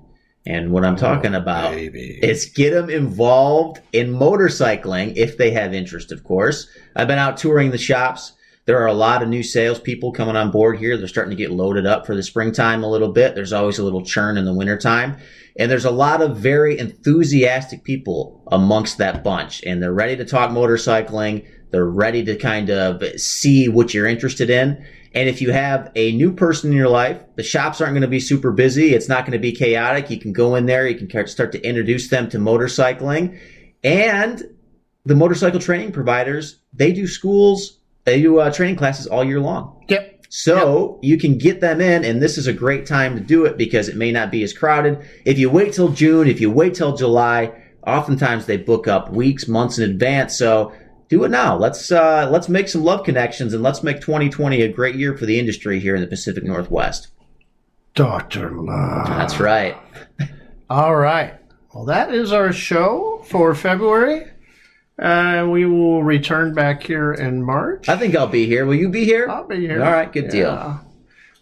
[0.45, 6.11] And what I'm talking about is get them involved in motorcycling if they have interest,
[6.11, 6.69] of course.
[6.97, 8.33] I've been out touring the shops.
[8.65, 10.97] There are a lot of new salespeople coming on board here.
[10.97, 13.35] They're starting to get loaded up for the springtime a little bit.
[13.35, 15.19] There's always a little churn in the wintertime.
[15.59, 19.63] And there's a lot of very enthusiastic people amongst that bunch.
[19.65, 21.47] And they're ready to talk motorcycling.
[21.71, 24.85] They're ready to kind of see what you're interested in.
[25.15, 28.09] And if you have a new person in your life, the shops aren't going to
[28.09, 28.95] be super busy.
[28.95, 30.11] It's not going to be chaotic.
[30.11, 30.87] You can go in there.
[30.87, 33.39] You can start to introduce them to motorcycling.
[33.83, 34.43] And
[35.05, 39.85] the motorcycle training providers, they do schools, they do uh, training classes all year long.
[39.89, 40.27] Yep.
[40.29, 43.57] So you can get them in, and this is a great time to do it
[43.57, 44.99] because it may not be as crowded.
[45.25, 47.53] If you wait till June, if you wait till July,
[47.87, 50.37] oftentimes they book up weeks, months in advance.
[50.37, 50.73] So
[51.09, 51.57] do it now.
[51.57, 55.27] Let's uh, let's make some love connections and let's make 2020 a great year for
[55.27, 57.09] the industry here in the Pacific Northwest.
[57.95, 59.07] Doctor Love.
[59.09, 59.77] That's right.
[60.71, 61.35] All right.
[61.75, 64.27] Well, that is our show for February.
[64.99, 67.89] Uh, we will return back here in March.
[67.89, 68.67] I think I'll be here.
[68.67, 69.29] Will you be here?
[69.29, 69.83] I'll be here.
[69.83, 70.81] All right, good Yeah.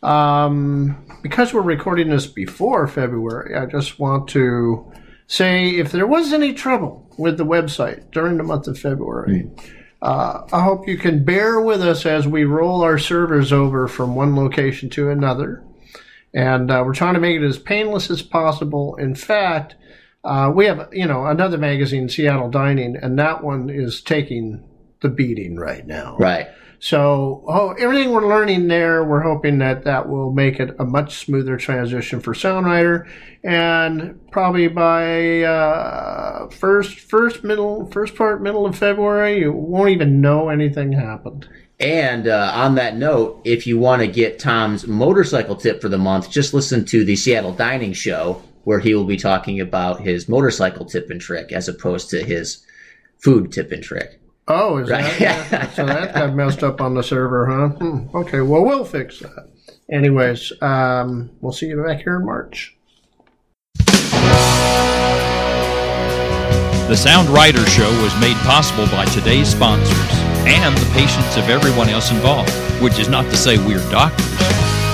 [0.02, 4.92] Um, because we're recording this before February, I just want to
[5.26, 9.50] say if there was any trouble with the website during the month of February,
[10.02, 14.14] uh, I hope you can bear with us as we roll our servers over from
[14.14, 15.62] one location to another.
[16.34, 18.96] And uh, we're trying to make it as painless as possible.
[18.96, 19.74] In fact,
[20.22, 24.62] uh, we have, you know, another magazine, Seattle Dining, and that one is taking
[25.00, 26.16] the beating right now.
[26.18, 26.48] Right.
[26.88, 31.16] So, oh, everything we're learning there, we're hoping that that will make it a much
[31.16, 33.08] smoother transition for Sound Rider,
[33.42, 40.20] and probably by uh, first, first, middle, first part, middle of February, you won't even
[40.20, 41.48] know anything happened.
[41.80, 45.98] And uh, on that note, if you want to get Tom's motorcycle tip for the
[45.98, 50.28] month, just listen to the Seattle Dining Show, where he will be talking about his
[50.28, 52.64] motorcycle tip and trick as opposed to his
[53.18, 54.20] food tip and trick.
[54.48, 55.02] Oh, is Right.
[55.02, 55.70] that yeah.
[55.72, 57.68] so that got messed up on the server, huh?
[57.70, 58.16] Hmm.
[58.16, 59.48] Okay, well we'll fix that.
[59.90, 62.76] Anyways, um, we'll see you back here in March.
[66.88, 69.98] The Sound Rider Show was made possible by today's sponsors
[70.46, 74.24] and the patience of everyone else involved, which is not to say we're doctors.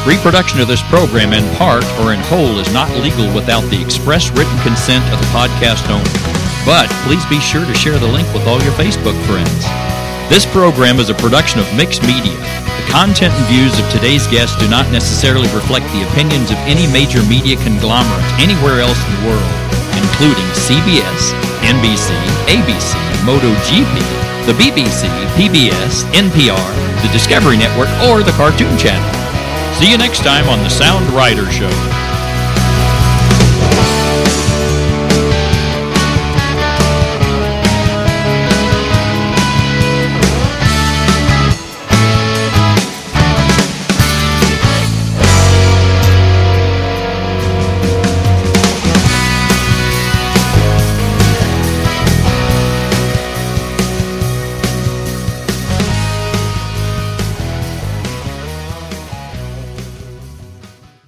[0.06, 4.30] Reproduction of this program in part or in whole is not legal without the express
[4.30, 6.41] written consent of the podcast owner.
[6.64, 9.66] But please be sure to share the link with all your Facebook friends.
[10.30, 12.38] This program is a production of Mixed Media.
[12.38, 16.86] The content and views of today's guests do not necessarily reflect the opinions of any
[16.86, 19.52] major media conglomerate anywhere else in the world,
[19.98, 21.34] including CBS,
[21.66, 22.14] NBC,
[22.46, 22.94] ABC,
[23.26, 23.98] MotoGP,
[24.46, 26.70] the BBC, PBS, NPR,
[27.02, 29.10] the Discovery Network, or the Cartoon Channel.
[29.82, 31.70] See you next time on the Sound Rider Show.